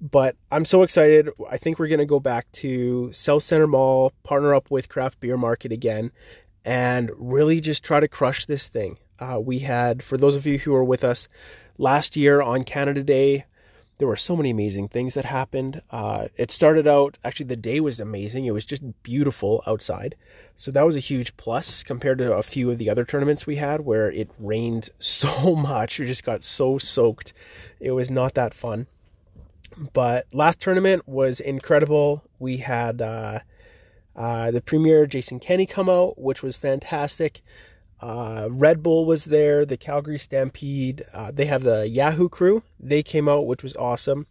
But 0.00 0.36
I'm 0.50 0.64
so 0.64 0.82
excited. 0.82 1.30
I 1.48 1.58
think 1.58 1.78
we're 1.78 1.88
going 1.88 2.00
to 2.00 2.06
go 2.06 2.18
back 2.18 2.50
to 2.52 3.12
South 3.12 3.44
Center 3.44 3.68
Mall, 3.68 4.12
partner 4.24 4.54
up 4.54 4.70
with 4.70 4.88
Craft 4.88 5.20
Beer 5.20 5.36
Market 5.36 5.70
again, 5.70 6.10
and 6.64 7.10
really 7.16 7.60
just 7.60 7.84
try 7.84 8.00
to 8.00 8.08
crush 8.08 8.46
this 8.46 8.68
thing. 8.68 8.98
Uh, 9.20 9.38
we 9.40 9.60
had, 9.60 10.02
for 10.02 10.16
those 10.16 10.34
of 10.34 10.44
you 10.44 10.58
who 10.58 10.72
were 10.72 10.82
with 10.82 11.04
us 11.04 11.28
last 11.78 12.16
year 12.16 12.42
on 12.42 12.64
Canada 12.64 13.04
Day, 13.04 13.44
there 13.98 14.08
were 14.08 14.16
so 14.16 14.34
many 14.34 14.50
amazing 14.50 14.88
things 14.88 15.14
that 15.14 15.26
happened. 15.26 15.82
Uh, 15.90 16.28
it 16.36 16.50
started 16.50 16.86
out, 16.86 17.18
actually, 17.24 17.46
the 17.46 17.56
day 17.56 17.78
was 17.80 18.00
amazing. 18.00 18.46
It 18.46 18.52
was 18.52 18.66
just 18.66 18.82
beautiful 19.02 19.62
outside. 19.66 20.16
So 20.56 20.70
that 20.70 20.84
was 20.84 20.96
a 20.96 21.00
huge 21.00 21.36
plus 21.36 21.82
compared 21.82 22.18
to 22.18 22.32
a 22.34 22.42
few 22.42 22.70
of 22.70 22.78
the 22.78 22.90
other 22.90 23.04
tournaments 23.04 23.46
we 23.46 23.56
had 23.56 23.82
where 23.82 24.10
it 24.10 24.30
rained 24.38 24.90
so 24.98 25.54
much. 25.54 25.98
You 25.98 26.06
just 26.06 26.24
got 26.24 26.44
so 26.44 26.78
soaked. 26.78 27.32
It 27.80 27.92
was 27.92 28.10
not 28.10 28.34
that 28.34 28.54
fun. 28.54 28.86
But 29.92 30.26
last 30.32 30.60
tournament 30.60 31.06
was 31.06 31.40
incredible. 31.40 32.24
We 32.38 32.58
had 32.58 33.00
uh, 33.00 33.40
uh, 34.14 34.50
the 34.50 34.60
premier 34.60 35.06
Jason 35.06 35.40
Kenney 35.40 35.66
come 35.66 35.88
out, 35.88 36.18
which 36.18 36.42
was 36.42 36.56
fantastic. 36.56 37.40
Uh, 38.02 38.48
Red 38.50 38.82
Bull 38.82 39.06
was 39.06 39.26
there, 39.26 39.64
the 39.64 39.76
Calgary 39.76 40.18
Stampede. 40.18 41.04
Uh, 41.12 41.30
they 41.30 41.46
have 41.46 41.62
the 41.62 41.88
Yahoo 41.88 42.28
crew. 42.28 42.64
They 42.80 43.02
came 43.04 43.28
out, 43.28 43.46
which 43.46 43.62
was 43.62 43.76
awesome. 43.76 44.26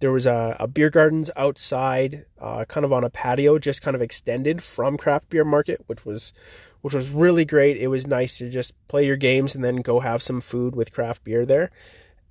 There 0.00 0.10
was 0.10 0.26
a, 0.26 0.56
a 0.58 0.66
beer 0.66 0.90
gardens 0.90 1.30
outside, 1.36 2.26
uh, 2.40 2.64
kind 2.64 2.84
of 2.84 2.92
on 2.92 3.04
a 3.04 3.10
patio, 3.10 3.60
just 3.60 3.80
kind 3.80 3.94
of 3.94 4.02
extended 4.02 4.60
from 4.60 4.96
Craft 4.96 5.28
Beer 5.28 5.44
Market, 5.44 5.84
which 5.86 6.04
was 6.04 6.32
which 6.80 6.94
was 6.94 7.10
really 7.10 7.44
great. 7.44 7.76
It 7.76 7.86
was 7.86 8.08
nice 8.08 8.38
to 8.38 8.50
just 8.50 8.74
play 8.88 9.06
your 9.06 9.16
games 9.16 9.54
and 9.54 9.62
then 9.62 9.76
go 9.76 10.00
have 10.00 10.20
some 10.20 10.40
food 10.40 10.74
with 10.74 10.92
craft 10.92 11.22
beer 11.22 11.46
there. 11.46 11.70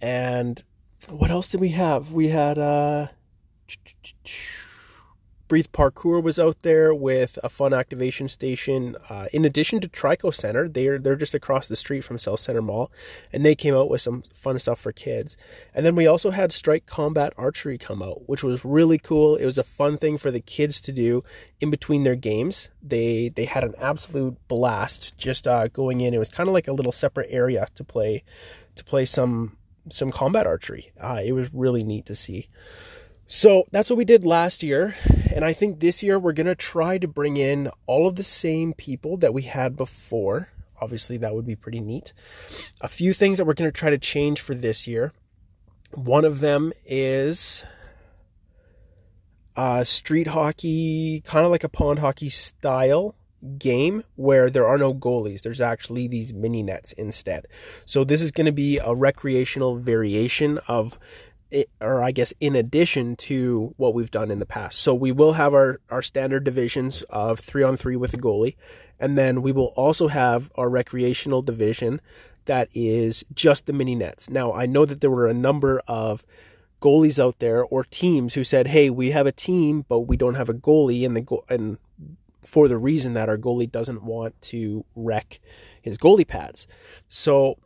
And 0.01 0.61
what 1.07 1.31
else 1.31 1.47
did 1.47 1.61
we 1.61 1.69
have? 1.69 2.11
We 2.11 2.27
had 2.27 2.57
uh 2.57 3.07
Breathe 5.51 5.67
Parkour 5.73 6.23
was 6.23 6.39
out 6.39 6.61
there 6.61 6.95
with 6.95 7.37
a 7.43 7.49
fun 7.49 7.73
activation 7.73 8.29
station. 8.29 8.95
Uh, 9.09 9.27
in 9.33 9.43
addition 9.43 9.81
to 9.81 9.89
Trico 9.89 10.33
Center, 10.33 10.69
they're 10.69 10.97
they're 10.97 11.17
just 11.17 11.33
across 11.33 11.67
the 11.67 11.75
street 11.75 12.05
from 12.05 12.17
South 12.17 12.39
Center 12.39 12.61
Mall, 12.61 12.89
and 13.33 13.45
they 13.45 13.53
came 13.53 13.75
out 13.75 13.89
with 13.89 13.99
some 13.99 14.23
fun 14.33 14.57
stuff 14.59 14.79
for 14.79 14.93
kids. 14.93 15.35
And 15.75 15.85
then 15.85 15.93
we 15.93 16.07
also 16.07 16.31
had 16.31 16.53
Strike 16.53 16.85
Combat 16.85 17.33
Archery 17.35 17.77
come 17.77 18.01
out, 18.01 18.29
which 18.29 18.43
was 18.43 18.63
really 18.63 18.97
cool. 18.97 19.35
It 19.35 19.45
was 19.45 19.57
a 19.57 19.65
fun 19.65 19.97
thing 19.97 20.17
for 20.17 20.31
the 20.31 20.39
kids 20.39 20.79
to 20.79 20.93
do 20.93 21.21
in 21.59 21.69
between 21.69 22.05
their 22.05 22.15
games. 22.15 22.69
They 22.81 23.27
they 23.27 23.43
had 23.43 23.65
an 23.65 23.75
absolute 23.77 24.37
blast 24.47 25.17
just 25.17 25.45
uh, 25.49 25.67
going 25.67 25.99
in. 25.99 26.13
It 26.13 26.19
was 26.19 26.29
kind 26.29 26.47
of 26.47 26.53
like 26.53 26.69
a 26.69 26.73
little 26.73 26.93
separate 26.93 27.27
area 27.29 27.67
to 27.75 27.83
play 27.83 28.23
to 28.75 28.85
play 28.85 29.05
some 29.05 29.57
some 29.89 30.11
combat 30.11 30.47
archery. 30.47 30.93
Uh, 30.97 31.19
it 31.21 31.33
was 31.33 31.53
really 31.53 31.83
neat 31.83 32.05
to 32.05 32.15
see. 32.15 32.47
So 33.33 33.65
that's 33.71 33.89
what 33.89 33.95
we 33.95 34.03
did 34.03 34.25
last 34.25 34.61
year. 34.61 34.93
And 35.33 35.45
I 35.45 35.53
think 35.53 35.79
this 35.79 36.03
year 36.03 36.19
we're 36.19 36.33
going 36.33 36.47
to 36.47 36.53
try 36.53 36.97
to 36.97 37.07
bring 37.07 37.37
in 37.37 37.71
all 37.87 38.05
of 38.05 38.17
the 38.17 38.23
same 38.23 38.73
people 38.73 39.15
that 39.15 39.33
we 39.33 39.43
had 39.43 39.77
before. 39.77 40.49
Obviously, 40.81 41.15
that 41.15 41.33
would 41.33 41.45
be 41.45 41.55
pretty 41.55 41.79
neat. 41.79 42.11
A 42.81 42.89
few 42.89 43.13
things 43.13 43.37
that 43.37 43.45
we're 43.45 43.53
going 43.53 43.71
to 43.71 43.77
try 43.77 43.89
to 43.89 43.97
change 43.97 44.41
for 44.41 44.53
this 44.53 44.85
year. 44.85 45.13
One 45.91 46.25
of 46.25 46.41
them 46.41 46.73
is 46.85 47.63
uh, 49.55 49.85
street 49.85 50.27
hockey, 50.27 51.21
kind 51.25 51.45
of 51.45 51.51
like 51.51 51.63
a 51.63 51.69
pond 51.69 51.99
hockey 51.99 52.27
style 52.27 53.15
game 53.57 54.03
where 54.15 54.49
there 54.49 54.67
are 54.67 54.77
no 54.77 54.93
goalies. 54.93 55.41
There's 55.41 55.61
actually 55.61 56.09
these 56.09 56.33
mini 56.33 56.63
nets 56.63 56.91
instead. 56.93 57.47
So 57.85 58.03
this 58.03 58.21
is 58.21 58.31
going 58.31 58.45
to 58.45 58.51
be 58.51 58.77
a 58.77 58.93
recreational 58.93 59.77
variation 59.77 60.59
of 60.67 60.99
or 61.79 62.03
I 62.03 62.11
guess 62.11 62.33
in 62.39 62.55
addition 62.55 63.15
to 63.17 63.73
what 63.77 63.93
we've 63.93 64.11
done 64.11 64.31
in 64.31 64.39
the 64.39 64.45
past. 64.45 64.79
So 64.79 64.93
we 64.93 65.11
will 65.11 65.33
have 65.33 65.53
our, 65.53 65.79
our 65.89 66.01
standard 66.01 66.43
divisions 66.43 67.01
of 67.09 67.39
three 67.39 67.63
on 67.63 67.77
three 67.77 67.95
with 67.95 68.13
a 68.13 68.17
goalie, 68.17 68.55
and 68.99 69.17
then 69.17 69.41
we 69.41 69.51
will 69.51 69.73
also 69.75 70.07
have 70.07 70.51
our 70.55 70.69
recreational 70.69 71.41
division 71.41 72.01
that 72.45 72.69
is 72.73 73.23
just 73.33 73.65
the 73.65 73.73
mini 73.73 73.95
nets. 73.95 74.29
Now 74.29 74.53
I 74.53 74.65
know 74.65 74.85
that 74.85 75.01
there 75.01 75.11
were 75.11 75.27
a 75.27 75.33
number 75.33 75.81
of 75.87 76.25
goalies 76.81 77.19
out 77.19 77.39
there 77.39 77.63
or 77.63 77.83
teams 77.83 78.33
who 78.33 78.43
said, 78.43 78.67
"Hey, 78.67 78.89
we 78.89 79.11
have 79.11 79.27
a 79.27 79.31
team, 79.31 79.85
but 79.87 80.01
we 80.01 80.17
don't 80.17 80.35
have 80.35 80.49
a 80.49 80.53
goalie," 80.53 81.05
and 81.05 81.15
the 81.15 81.37
and 81.49 81.77
for 82.41 82.67
the 82.67 82.77
reason 82.77 83.13
that 83.13 83.29
our 83.29 83.37
goalie 83.37 83.71
doesn't 83.71 84.03
want 84.03 84.39
to 84.41 84.83
wreck 84.95 85.39
his 85.81 85.97
goalie 85.97 86.27
pads. 86.27 86.65
So 87.07 87.57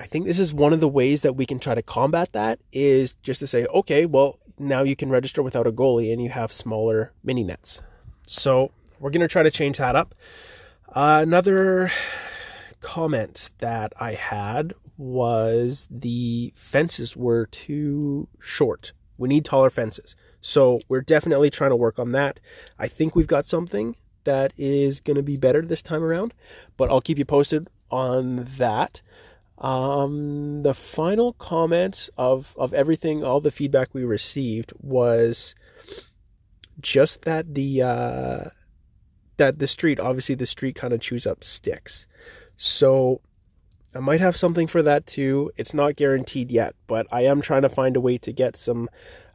I 0.00 0.06
think 0.06 0.26
this 0.26 0.38
is 0.38 0.52
one 0.52 0.72
of 0.72 0.80
the 0.80 0.88
ways 0.88 1.22
that 1.22 1.36
we 1.36 1.46
can 1.46 1.58
try 1.58 1.74
to 1.74 1.82
combat 1.82 2.32
that 2.32 2.58
is 2.72 3.14
just 3.16 3.40
to 3.40 3.46
say, 3.46 3.66
okay, 3.66 4.06
well, 4.06 4.38
now 4.58 4.82
you 4.82 4.96
can 4.96 5.08
register 5.08 5.42
without 5.42 5.66
a 5.66 5.72
goalie 5.72 6.12
and 6.12 6.22
you 6.22 6.30
have 6.30 6.50
smaller 6.50 7.12
mini 7.22 7.44
nets. 7.44 7.80
So 8.26 8.72
we're 8.98 9.10
going 9.10 9.20
to 9.20 9.28
try 9.28 9.42
to 9.42 9.50
change 9.50 9.78
that 9.78 9.96
up. 9.96 10.14
Uh, 10.88 11.20
another 11.22 11.92
comment 12.80 13.50
that 13.58 13.92
I 13.98 14.12
had 14.12 14.74
was 14.96 15.88
the 15.90 16.52
fences 16.56 17.16
were 17.16 17.46
too 17.46 18.28
short. 18.40 18.92
We 19.16 19.28
need 19.28 19.44
taller 19.44 19.70
fences. 19.70 20.16
So 20.40 20.80
we're 20.88 21.00
definitely 21.00 21.50
trying 21.50 21.70
to 21.70 21.76
work 21.76 21.98
on 21.98 22.12
that. 22.12 22.40
I 22.78 22.88
think 22.88 23.16
we've 23.16 23.26
got 23.26 23.46
something 23.46 23.96
that 24.24 24.52
is 24.56 25.00
going 25.00 25.16
to 25.16 25.22
be 25.22 25.36
better 25.36 25.62
this 25.62 25.82
time 25.82 26.02
around, 26.02 26.34
but 26.76 26.90
I'll 26.90 27.00
keep 27.00 27.18
you 27.18 27.24
posted 27.24 27.68
on 27.90 28.46
that. 28.56 29.02
Um, 29.58 30.62
the 30.62 30.74
final 30.74 31.32
comment 31.34 32.10
of, 32.16 32.54
of 32.56 32.74
everything, 32.74 33.24
all 33.24 33.40
the 33.40 33.50
feedback 33.50 33.94
we 33.94 34.04
received 34.04 34.72
was 34.80 35.54
just 36.80 37.22
that 37.22 37.54
the, 37.54 37.82
uh, 37.82 38.44
that 39.36 39.58
the 39.58 39.68
street, 39.68 40.00
obviously 40.00 40.34
the 40.34 40.46
street 40.46 40.74
kind 40.74 40.92
of 40.92 41.00
chews 41.00 41.26
up 41.26 41.44
sticks. 41.44 42.06
So 42.56 43.20
I 43.94 44.00
might 44.00 44.20
have 44.20 44.36
something 44.36 44.66
for 44.66 44.82
that 44.82 45.06
too. 45.06 45.52
It's 45.56 45.72
not 45.72 45.96
guaranteed 45.96 46.50
yet, 46.50 46.74
but 46.86 47.06
I 47.12 47.22
am 47.22 47.40
trying 47.40 47.62
to 47.62 47.68
find 47.68 47.96
a 47.96 48.00
way 48.00 48.18
to 48.18 48.32
get 48.32 48.56
some 48.56 48.88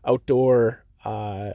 outdoor, 0.05 0.83
uh, 1.05 1.51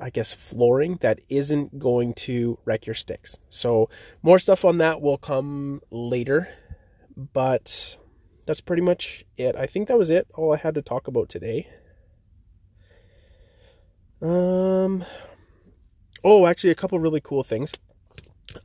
I 0.00 0.10
guess, 0.10 0.32
flooring 0.32 0.98
that 1.00 1.20
isn't 1.28 1.78
going 1.78 2.14
to 2.14 2.58
wreck 2.64 2.86
your 2.86 2.94
sticks. 2.94 3.38
So 3.48 3.90
more 4.22 4.38
stuff 4.38 4.64
on 4.64 4.78
that 4.78 5.00
will 5.00 5.18
come 5.18 5.80
later, 5.90 6.48
but 7.16 7.96
that's 8.46 8.60
pretty 8.60 8.82
much 8.82 9.24
it. 9.36 9.56
I 9.56 9.66
think 9.66 9.88
that 9.88 9.98
was 9.98 10.10
it. 10.10 10.26
All 10.34 10.52
I 10.52 10.56
had 10.56 10.74
to 10.74 10.82
talk 10.82 11.08
about 11.08 11.28
today. 11.28 11.68
Um. 14.20 15.04
Oh, 16.24 16.46
actually, 16.46 16.70
a 16.70 16.76
couple 16.76 16.98
really 16.98 17.20
cool 17.20 17.42
things. 17.42 17.72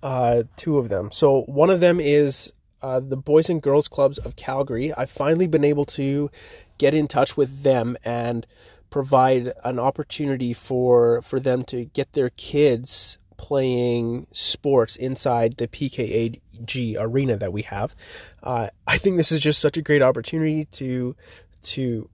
Uh, 0.04 0.44
two 0.56 0.78
of 0.78 0.90
them. 0.90 1.12
So 1.12 1.42
one 1.44 1.70
of 1.70 1.80
them 1.80 2.00
is 2.00 2.52
uh, 2.82 3.00
the 3.00 3.18
Boys 3.18 3.50
and 3.50 3.62
Girls 3.62 3.88
Clubs 3.88 4.18
of 4.18 4.36
Calgary. 4.36 4.94
I've 4.94 5.10
finally 5.10 5.48
been 5.48 5.64
able 5.64 5.86
to 5.86 6.30
get 6.78 6.94
in 6.94 7.08
touch 7.08 7.36
with 7.36 7.64
them 7.64 7.98
and 8.04 8.46
provide 8.90 9.52
an 9.64 9.80
opportunity 9.80 10.54
for 10.54 11.22
for 11.22 11.40
them 11.40 11.64
to 11.64 11.86
get 11.86 12.14
their 12.14 12.30
kids 12.30 13.18
playing 13.38 14.28
sports 14.32 14.96
inside 14.96 15.58
the 15.58 15.68
PKAG 15.68 16.98
arena 17.00 17.38
that 17.38 17.54
we 17.54 17.62
have. 17.64 17.96
Uh, 18.44 18.70
I 18.86 18.98
think 18.98 19.18
this 19.18 19.32
is 19.32 19.40
just 19.40 19.60
such 19.60 19.78
a 19.78 19.82
great 19.82 20.02
opportunity 20.02 20.66
to 20.66 21.16
to 21.64 22.10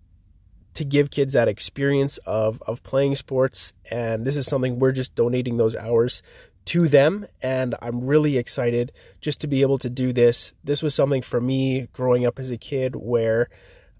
to 0.73 0.83
give 0.83 1.11
kids 1.11 1.33
that 1.33 1.47
experience 1.47 2.17
of 2.25 2.61
of 2.67 2.83
playing 2.83 3.15
sports 3.15 3.73
and 3.91 4.25
this 4.25 4.35
is 4.35 4.47
something 4.47 4.79
we're 4.79 4.91
just 4.91 5.13
donating 5.13 5.57
those 5.57 5.75
hours 5.75 6.23
to 6.65 6.87
them 6.87 7.27
and 7.41 7.75
I'm 7.81 8.05
really 8.05 8.37
excited 8.37 8.91
just 9.21 9.41
to 9.41 9.47
be 9.47 9.61
able 9.61 9.77
to 9.79 9.89
do 9.89 10.13
this. 10.13 10.53
This 10.63 10.81
was 10.81 10.95
something 10.95 11.21
for 11.21 11.41
me 11.41 11.87
growing 11.93 12.25
up 12.25 12.39
as 12.39 12.51
a 12.51 12.57
kid 12.57 12.95
where 12.95 13.49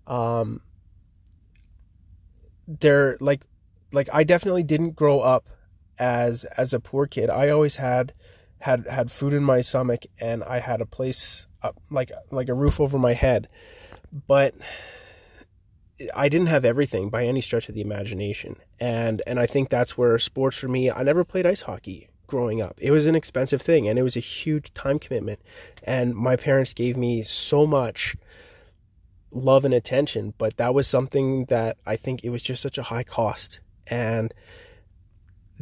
um 0.07 0.61
there 2.67 3.17
like 3.19 3.45
like 3.91 4.09
I 4.11 4.23
definitely 4.23 4.63
didn't 4.63 4.91
grow 4.91 5.19
up 5.19 5.49
as 5.99 6.43
as 6.57 6.73
a 6.73 6.79
poor 6.79 7.07
kid. 7.07 7.29
I 7.29 7.49
always 7.49 7.77
had 7.77 8.13
had 8.59 8.87
had 8.87 9.11
food 9.11 9.33
in 9.33 9.43
my 9.43 9.61
stomach 9.61 10.05
and 10.19 10.43
I 10.43 10.59
had 10.59 10.81
a 10.81 10.85
place 10.85 11.47
up 11.61 11.79
like 11.89 12.11
like 12.31 12.49
a 12.49 12.53
roof 12.53 12.79
over 12.79 12.97
my 12.97 13.13
head. 13.13 13.47
But 14.27 14.55
I 16.15 16.29
didn't 16.29 16.47
have 16.47 16.65
everything 16.65 17.09
by 17.09 17.25
any 17.25 17.41
stretch 17.41 17.69
of 17.69 17.75
the 17.75 17.81
imagination. 17.81 18.57
And 18.79 19.21
and 19.27 19.39
I 19.39 19.45
think 19.45 19.69
that's 19.69 19.97
where 19.97 20.17
sports 20.19 20.57
for 20.57 20.67
me, 20.67 20.91
I 20.91 21.03
never 21.03 21.23
played 21.23 21.45
ice 21.45 21.63
hockey 21.63 22.09
growing 22.27 22.61
up. 22.61 22.79
It 22.81 22.91
was 22.91 23.05
an 23.05 23.15
expensive 23.15 23.61
thing 23.61 23.87
and 23.87 23.99
it 23.99 24.03
was 24.03 24.15
a 24.15 24.21
huge 24.21 24.73
time 24.73 24.99
commitment. 24.99 25.39
And 25.83 26.15
my 26.15 26.35
parents 26.35 26.73
gave 26.73 26.97
me 26.97 27.21
so 27.21 27.67
much 27.67 28.15
love 29.31 29.65
and 29.65 29.73
attention, 29.73 30.33
but 30.37 30.57
that 30.57 30.73
was 30.73 30.87
something 30.87 31.45
that 31.45 31.77
I 31.85 31.95
think 31.95 32.23
it 32.23 32.29
was 32.29 32.43
just 32.43 32.61
such 32.61 32.77
a 32.77 32.83
high 32.83 33.03
cost. 33.03 33.59
And 33.87 34.33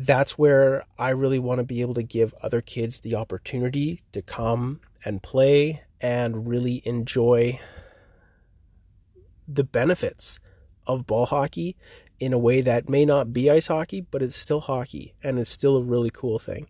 that's 0.06 0.38
where 0.38 0.84
I 0.98 1.10
really 1.10 1.40
want 1.40 1.60
to 1.60 1.64
be 1.64 1.82
able 1.82 1.94
to 1.96 2.04
give 2.04 2.34
other 2.42 2.62
kids 2.62 3.00
the 3.00 3.16
opportunity 3.16 4.02
to 4.14 4.22
come 4.22 4.82
and 5.06 5.22
play 5.22 5.84
and 6.00 6.48
really 6.48 6.82
enjoy 6.86 7.60
the 9.48 9.64
benefits 9.64 10.40
of 10.88 11.06
ball 11.06 11.28
hockey 11.28 11.78
in 12.20 12.34
a 12.34 12.38
way 12.38 12.62
that 12.62 12.90
may 12.90 13.06
not 13.06 13.34
be 13.34 13.50
ice 13.50 13.68
hockey, 13.68 14.02
but 14.02 14.22
it's 14.22 14.36
still 14.36 14.62
hockey 14.62 15.14
and 15.24 15.38
it's 15.38 15.52
still 15.52 15.78
a 15.78 15.84
really 15.84 16.10
cool 16.12 16.40
thing. 16.40 16.68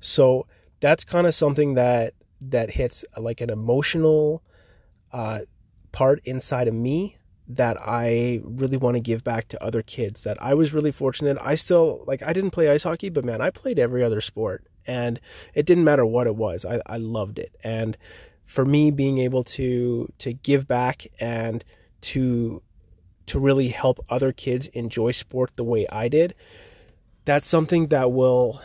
So 0.00 0.46
that's 0.80 1.04
kind 1.04 1.26
of 1.26 1.34
something 1.34 1.74
that 1.74 2.14
that 2.40 2.70
hits 2.70 3.04
like 3.16 3.40
an 3.40 3.50
emotional 3.50 4.42
uh, 5.12 5.40
part 5.92 6.20
inside 6.24 6.68
of 6.68 6.74
me 6.74 7.16
that 7.56 7.76
I 7.80 8.40
really 8.44 8.76
want 8.76 8.96
to 8.96 9.00
give 9.00 9.24
back 9.24 9.48
to 9.48 9.62
other 9.62 9.82
kids. 9.82 10.22
That 10.24 10.40
I 10.42 10.54
was 10.54 10.72
really 10.72 10.92
fortunate. 10.92 11.38
I 11.40 11.54
still 11.54 12.04
like 12.06 12.22
I 12.22 12.32
didn't 12.32 12.50
play 12.50 12.70
ice 12.70 12.84
hockey, 12.84 13.08
but 13.08 13.24
man, 13.24 13.40
I 13.40 13.50
played 13.50 13.78
every 13.78 14.02
other 14.02 14.20
sport, 14.20 14.64
and 14.86 15.20
it 15.54 15.66
didn't 15.66 15.84
matter 15.84 16.06
what 16.06 16.26
it 16.26 16.36
was. 16.36 16.64
I, 16.64 16.80
I 16.86 16.96
loved 16.96 17.38
it, 17.38 17.54
and 17.62 17.96
for 18.44 18.64
me, 18.64 18.90
being 18.90 19.18
able 19.18 19.44
to 19.44 20.12
to 20.18 20.32
give 20.32 20.66
back 20.66 21.06
and 21.20 21.64
to 22.02 22.62
to 23.26 23.38
really 23.38 23.68
help 23.68 24.04
other 24.10 24.32
kids 24.32 24.66
enjoy 24.68 25.12
sport 25.12 25.52
the 25.56 25.64
way 25.64 25.86
I 25.88 26.08
did, 26.08 26.34
that's 27.24 27.46
something 27.46 27.88
that 27.88 28.12
will 28.12 28.60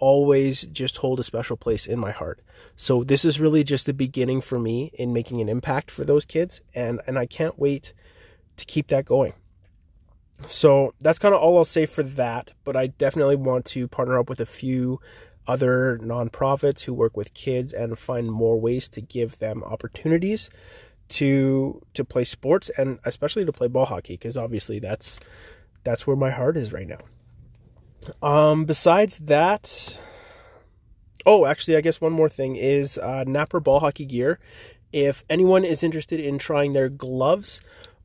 always 0.00 0.62
just 0.62 0.98
hold 0.98 1.20
a 1.20 1.24
special 1.24 1.56
place 1.56 1.86
in 1.86 1.98
my 1.98 2.10
heart. 2.10 2.40
So 2.76 3.04
this 3.04 3.24
is 3.24 3.38
really 3.38 3.62
just 3.62 3.86
the 3.86 3.92
beginning 3.92 4.40
for 4.40 4.58
me 4.58 4.90
in 4.94 5.12
making 5.12 5.40
an 5.40 5.48
impact 5.48 5.90
for 5.90 6.04
those 6.04 6.24
kids 6.24 6.60
and 6.74 7.00
and 7.06 7.18
I 7.18 7.26
can't 7.26 7.58
wait 7.58 7.92
to 8.56 8.64
keep 8.64 8.88
that 8.88 9.04
going. 9.04 9.34
So 10.46 10.94
that's 11.00 11.18
kind 11.18 11.34
of 11.34 11.40
all 11.40 11.58
I'll 11.58 11.64
say 11.64 11.86
for 11.86 12.02
that, 12.02 12.52
but 12.64 12.76
I 12.76 12.88
definitely 12.88 13.36
want 13.36 13.66
to 13.66 13.86
partner 13.86 14.18
up 14.18 14.28
with 14.28 14.40
a 14.40 14.46
few 14.46 15.00
other 15.46 15.98
nonprofits 16.02 16.82
who 16.82 16.94
work 16.94 17.16
with 17.16 17.34
kids 17.34 17.72
and 17.72 17.98
find 17.98 18.30
more 18.30 18.58
ways 18.60 18.88
to 18.88 19.00
give 19.00 19.38
them 19.38 19.62
opportunities 19.64 20.48
to 21.08 21.82
to 21.92 22.04
play 22.04 22.22
sports 22.24 22.70
and 22.78 23.00
especially 23.04 23.44
to 23.44 23.52
play 23.52 23.66
ball 23.66 23.86
hockey 23.86 24.14
because 24.14 24.36
obviously 24.36 24.78
that's 24.78 25.18
that's 25.82 26.06
where 26.06 26.16
my 26.16 26.30
heart 26.30 26.56
is 26.56 26.72
right 26.72 26.86
now. 26.86 27.00
Um, 28.22 28.64
besides 28.64 29.18
that, 29.18 29.98
oh, 31.26 31.46
actually, 31.46 31.76
I 31.76 31.80
guess 31.80 32.00
one 32.00 32.12
more 32.12 32.28
thing 32.28 32.56
is 32.56 32.98
uh, 32.98 33.24
Knapper 33.26 33.62
ball 33.62 33.80
hockey 33.80 34.06
gear. 34.06 34.38
If 34.92 35.24
anyone 35.28 35.64
is 35.64 35.82
interested 35.82 36.18
in 36.18 36.38
trying 36.38 36.72
their 36.72 36.88
gloves 36.88 37.60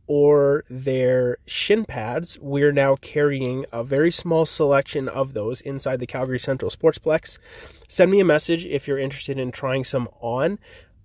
or 0.08 0.64
their 0.70 1.38
shin 1.48 1.86
pads, 1.86 2.38
we're 2.40 2.72
now 2.72 2.96
carrying 2.98 3.66
a 3.72 3.84
very 3.84 4.12
small 4.12 4.46
selection 4.46 5.08
of 5.10 5.34
those 5.34 5.62
inside 5.62 6.00
the 6.00 6.06
Calgary 6.06 6.40
Central 6.40 6.70
Sportsplex. 6.70 7.40
Send 7.88 8.12
me 8.12 8.20
a 8.20 8.26
message 8.26 8.66
if 8.66 8.88
you're 8.88 9.00
interested 9.00 9.40
in 9.40 9.52
trying 9.52 9.84
some 9.84 10.08
on 10.22 10.60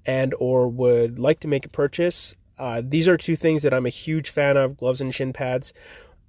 and 0.05 0.35
or 0.39 0.69
would 0.69 1.19
like 1.19 1.41
to 1.41 1.49
make 1.49 1.65
a 1.65 1.71
purchase. 1.71 2.35
Uh, 2.59 2.83
these 2.85 3.09
are 3.09 3.17
two 3.17 3.37
things 3.37 3.63
that 3.63 3.73
I'm 3.73 3.87
a 3.87 3.91
huge 3.91 4.29
fan 4.29 4.59
of: 4.59 4.77
gloves 4.77 5.01
and 5.01 5.15
shin 5.15 5.33
pads. 5.33 5.73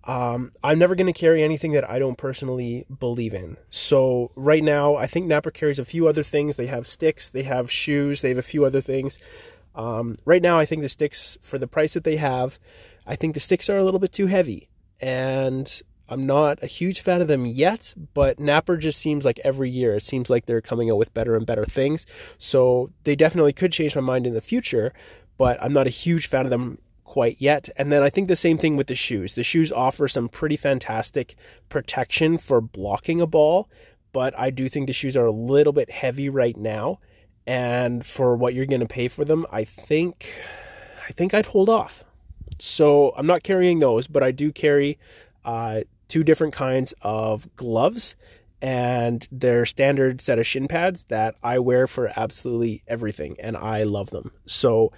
Um, 0.04 0.52
I'm 0.64 0.80
never 0.80 0.96
going 0.96 1.12
to 1.12 1.20
carry 1.20 1.44
anything 1.44 1.74
that 1.74 1.90
I 1.90 2.00
don't 2.00 2.18
personally 2.18 2.86
believe 3.00 3.34
in. 3.34 3.58
So 3.70 4.32
right 4.36 4.64
now, 4.64 4.96
I 4.96 5.08
think 5.08 5.28
Knapper 5.28 5.54
carries 5.54 5.80
a 5.80 5.86
few 5.86 6.08
other 6.08 6.24
things. 6.24 6.56
They 6.56 6.68
have 6.68 6.88
sticks, 6.88 7.30
they 7.30 7.44
have 7.44 7.72
shoes, 7.72 8.22
they 8.22 8.30
have 8.30 8.38
a 8.38 8.44
few 8.44 8.66
other 8.66 8.82
things. 8.82 9.20
Um, 9.76 10.16
right 10.26 10.42
now, 10.42 10.58
I 10.60 10.66
think 10.66 10.82
the 10.82 10.90
sticks, 10.90 11.38
for 11.42 11.58
the 11.58 11.68
price 11.68 11.94
that 11.94 12.04
they 12.04 12.18
have, 12.18 12.58
I 13.06 13.16
think 13.16 13.34
the 13.36 13.40
sticks 13.40 13.70
are 13.70 13.78
a 13.78 13.84
little 13.84 14.00
bit 14.00 14.12
too 14.12 14.28
heavy, 14.28 14.70
and 15.00 15.82
I'm 16.10 16.26
not 16.26 16.62
a 16.62 16.68
huge 16.68 17.02
fan 17.02 17.22
of 17.22 17.30
them 17.30 17.46
yet. 17.46 17.94
But 18.14 18.38
Knapper 18.38 18.78
just 18.80 19.00
seems 19.00 19.24
like 19.24 19.40
every 19.44 19.70
year 19.70 19.96
it 19.96 20.04
seems 20.04 20.30
like 20.30 20.46
they're 20.46 20.62
coming 20.62 20.92
out 20.92 20.98
with 20.98 21.14
better 21.14 21.36
and 21.36 21.46
better 21.46 21.66
things. 21.66 22.06
So 22.38 22.92
they 23.06 23.16
definitely 23.16 23.54
could 23.54 23.72
change 23.72 23.96
my 23.96 24.02
mind 24.02 24.28
in 24.28 24.34
the 24.34 24.42
future. 24.42 24.94
But 25.38 25.62
I'm 25.64 25.74
not 25.74 25.88
a 25.88 25.92
huge 25.92 26.28
fan 26.28 26.46
of 26.46 26.52
them 26.52 26.80
quite 27.12 27.36
yet. 27.41 27.67
And 27.76 27.91
then 27.91 28.02
I 28.02 28.10
think 28.10 28.30
the 28.30 28.38
same 28.38 28.58
thing 28.58 28.78
with 28.78 28.88
the 28.88 28.95
shoes. 28.95 29.36
The 29.36 29.43
shoes 29.43 29.69
offer 29.69 30.08
some 30.08 30.30
pretty 30.30 30.56
fantastic 30.56 31.36
protection 31.67 32.38
for 32.38 32.62
blocking 32.62 33.19
a 33.19 33.28
ball, 33.28 33.69
but 34.13 34.34
I 34.39 34.50
do 34.50 34.69
think 34.69 34.88
the 34.88 34.93
shoes 34.93 35.17
are 35.17 35.26
a 35.26 35.32
little 35.32 35.74
bit 35.74 35.91
heavy 35.91 36.30
right 36.30 36.56
now. 36.56 37.00
And 37.45 38.06
for 38.06 38.38
what 38.38 38.54
you're 38.54 38.65
going 38.65 38.80
to 38.80 38.88
pay 38.88 39.10
for 39.10 39.26
them, 39.26 39.45
I 39.52 39.65
think 39.65 40.34
I 41.09 41.12
think 41.12 41.34
I'd 41.34 41.47
hold 41.47 41.68
off. 41.68 42.05
So 42.59 43.12
I'm 43.18 43.28
not 43.28 43.43
carrying 43.43 43.80
those, 43.80 44.07
but 44.07 44.24
I 44.24 44.32
do 44.32 44.53
carry 44.53 44.97
uh, 45.43 45.82
two 46.07 46.24
different 46.24 46.53
kinds 46.53 46.93
of 47.01 47.53
gloves 47.57 48.16
and 48.62 49.28
their 49.34 49.66
standard 49.66 50.22
set 50.22 50.39
of 50.39 50.47
shin 50.47 50.70
pads 50.70 51.03
that 51.05 51.36
I 51.43 51.59
wear 51.59 51.88
for 51.88 52.09
absolutely 52.16 52.84
everything, 52.88 53.36
and 53.38 53.57
I 53.57 53.84
love 53.84 54.12
them. 54.12 54.32
So 54.45 54.93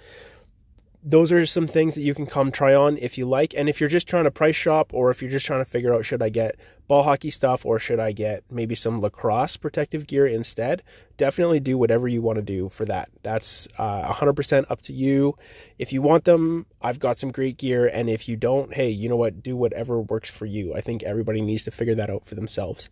those 1.06 1.30
are 1.30 1.44
some 1.44 1.66
things 1.66 1.94
that 1.94 2.00
you 2.00 2.14
can 2.14 2.24
come 2.24 2.50
try 2.50 2.74
on 2.74 2.96
if 2.96 3.18
you 3.18 3.26
like. 3.26 3.52
And 3.54 3.68
if 3.68 3.78
you're 3.78 3.90
just 3.90 4.08
trying 4.08 4.24
to 4.24 4.30
price 4.30 4.56
shop 4.56 4.90
or 4.94 5.10
if 5.10 5.20
you're 5.20 5.30
just 5.30 5.44
trying 5.44 5.62
to 5.62 5.70
figure 5.70 5.94
out 5.94 6.06
should 6.06 6.22
I 6.22 6.30
get 6.30 6.56
ball 6.88 7.02
hockey 7.02 7.30
stuff 7.30 7.66
or 7.66 7.78
should 7.78 8.00
I 8.00 8.12
get 8.12 8.42
maybe 8.50 8.74
some 8.74 9.02
lacrosse 9.02 9.58
protective 9.58 10.06
gear 10.06 10.26
instead, 10.26 10.82
definitely 11.18 11.60
do 11.60 11.76
whatever 11.76 12.08
you 12.08 12.22
want 12.22 12.36
to 12.36 12.42
do 12.42 12.70
for 12.70 12.86
that. 12.86 13.10
That's 13.22 13.68
uh, 13.76 14.14
100% 14.14 14.64
up 14.70 14.80
to 14.82 14.94
you. 14.94 15.36
If 15.78 15.92
you 15.92 16.00
want 16.00 16.24
them, 16.24 16.64
I've 16.80 16.98
got 16.98 17.18
some 17.18 17.30
great 17.30 17.58
gear. 17.58 17.86
And 17.86 18.08
if 18.08 18.26
you 18.26 18.36
don't, 18.36 18.72
hey, 18.72 18.88
you 18.88 19.10
know 19.10 19.16
what? 19.16 19.42
Do 19.42 19.56
whatever 19.56 20.00
works 20.00 20.30
for 20.30 20.46
you. 20.46 20.74
I 20.74 20.80
think 20.80 21.02
everybody 21.02 21.42
needs 21.42 21.64
to 21.64 21.70
figure 21.70 21.94
that 21.96 22.08
out 22.08 22.24
for 22.24 22.34
themselves. 22.34 22.88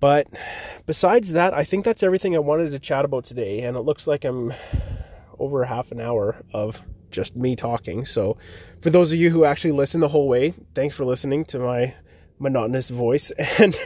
But 0.00 0.26
besides 0.84 1.32
that, 1.32 1.54
I 1.54 1.64
think 1.64 1.86
that's 1.86 2.02
everything 2.02 2.36
I 2.36 2.40
wanted 2.40 2.72
to 2.72 2.78
chat 2.78 3.06
about 3.06 3.24
today. 3.24 3.62
And 3.62 3.74
it 3.74 3.80
looks 3.80 4.06
like 4.06 4.26
I'm 4.26 4.52
over 5.38 5.64
half 5.64 5.92
an 5.92 6.00
hour 6.00 6.36
of 6.52 6.82
just 7.10 7.36
me 7.36 7.56
talking. 7.56 8.04
So, 8.04 8.36
for 8.80 8.90
those 8.90 9.12
of 9.12 9.18
you 9.18 9.30
who 9.30 9.44
actually 9.44 9.72
listen 9.72 10.00
the 10.00 10.08
whole 10.08 10.28
way, 10.28 10.54
thanks 10.74 10.94
for 10.94 11.04
listening 11.04 11.44
to 11.46 11.58
my 11.58 11.94
monotonous 12.38 12.90
voice 12.90 13.30
and 13.58 13.78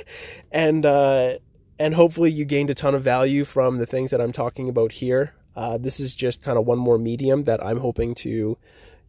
and 0.50 0.84
uh, 0.84 1.38
and 1.78 1.94
hopefully 1.94 2.30
you 2.30 2.44
gained 2.44 2.70
a 2.70 2.74
ton 2.74 2.94
of 2.94 3.02
value 3.02 3.44
from 3.44 3.78
the 3.78 3.86
things 3.86 4.10
that 4.10 4.20
I'm 4.20 4.32
talking 4.32 4.68
about 4.68 4.92
here. 4.92 5.34
Uh, 5.56 5.78
this 5.78 6.00
is 6.00 6.14
just 6.14 6.42
kind 6.42 6.58
of 6.58 6.66
one 6.66 6.78
more 6.78 6.98
medium 6.98 7.44
that 7.44 7.64
I'm 7.64 7.78
hoping 7.78 8.14
to 8.16 8.56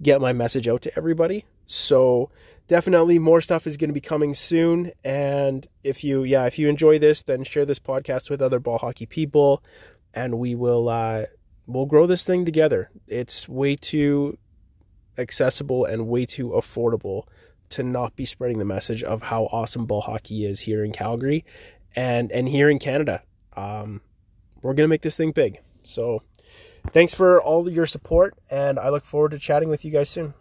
get 0.01 0.21
my 0.21 0.33
message 0.33 0.67
out 0.67 0.81
to 0.83 0.97
everybody. 0.97 1.45
So 1.65 2.29
definitely 2.67 3.19
more 3.19 3.41
stuff 3.41 3.67
is 3.67 3.77
going 3.77 3.89
to 3.89 3.93
be 3.93 4.01
coming 4.01 4.33
soon. 4.33 4.91
And 5.03 5.67
if 5.83 6.03
you, 6.03 6.23
yeah, 6.23 6.45
if 6.45 6.57
you 6.57 6.67
enjoy 6.69 6.99
this, 6.99 7.21
then 7.21 7.43
share 7.43 7.65
this 7.65 7.79
podcast 7.79 8.29
with 8.29 8.41
other 8.41 8.59
ball 8.59 8.79
hockey 8.79 9.05
people, 9.05 9.63
and 10.13 10.39
we 10.39 10.55
will 10.55 10.89
uh, 10.89 11.25
we'll 11.73 11.85
grow 11.85 12.05
this 12.05 12.23
thing 12.23 12.45
together. 12.45 12.89
It's 13.07 13.47
way 13.47 13.75
too 13.75 14.37
accessible 15.17 15.85
and 15.85 16.07
way 16.07 16.25
too 16.25 16.49
affordable 16.49 17.23
to 17.69 17.83
not 17.83 18.15
be 18.15 18.25
spreading 18.25 18.59
the 18.59 18.65
message 18.65 19.03
of 19.03 19.21
how 19.23 19.45
awesome 19.45 19.85
ball 19.85 20.01
hockey 20.01 20.45
is 20.45 20.61
here 20.61 20.83
in 20.83 20.91
Calgary 20.91 21.45
and 21.95 22.31
and 22.31 22.47
here 22.47 22.69
in 22.69 22.79
Canada. 22.79 23.23
Um, 23.55 24.01
we're 24.61 24.73
gonna 24.73 24.87
make 24.87 25.01
this 25.01 25.15
thing 25.15 25.31
big. 25.31 25.59
So, 25.83 26.21
thanks 26.91 27.13
for 27.13 27.41
all 27.41 27.69
your 27.69 27.85
support, 27.85 28.35
and 28.49 28.77
I 28.77 28.89
look 28.89 29.05
forward 29.05 29.31
to 29.31 29.39
chatting 29.39 29.69
with 29.69 29.83
you 29.83 29.91
guys 29.91 30.09
soon. 30.09 30.33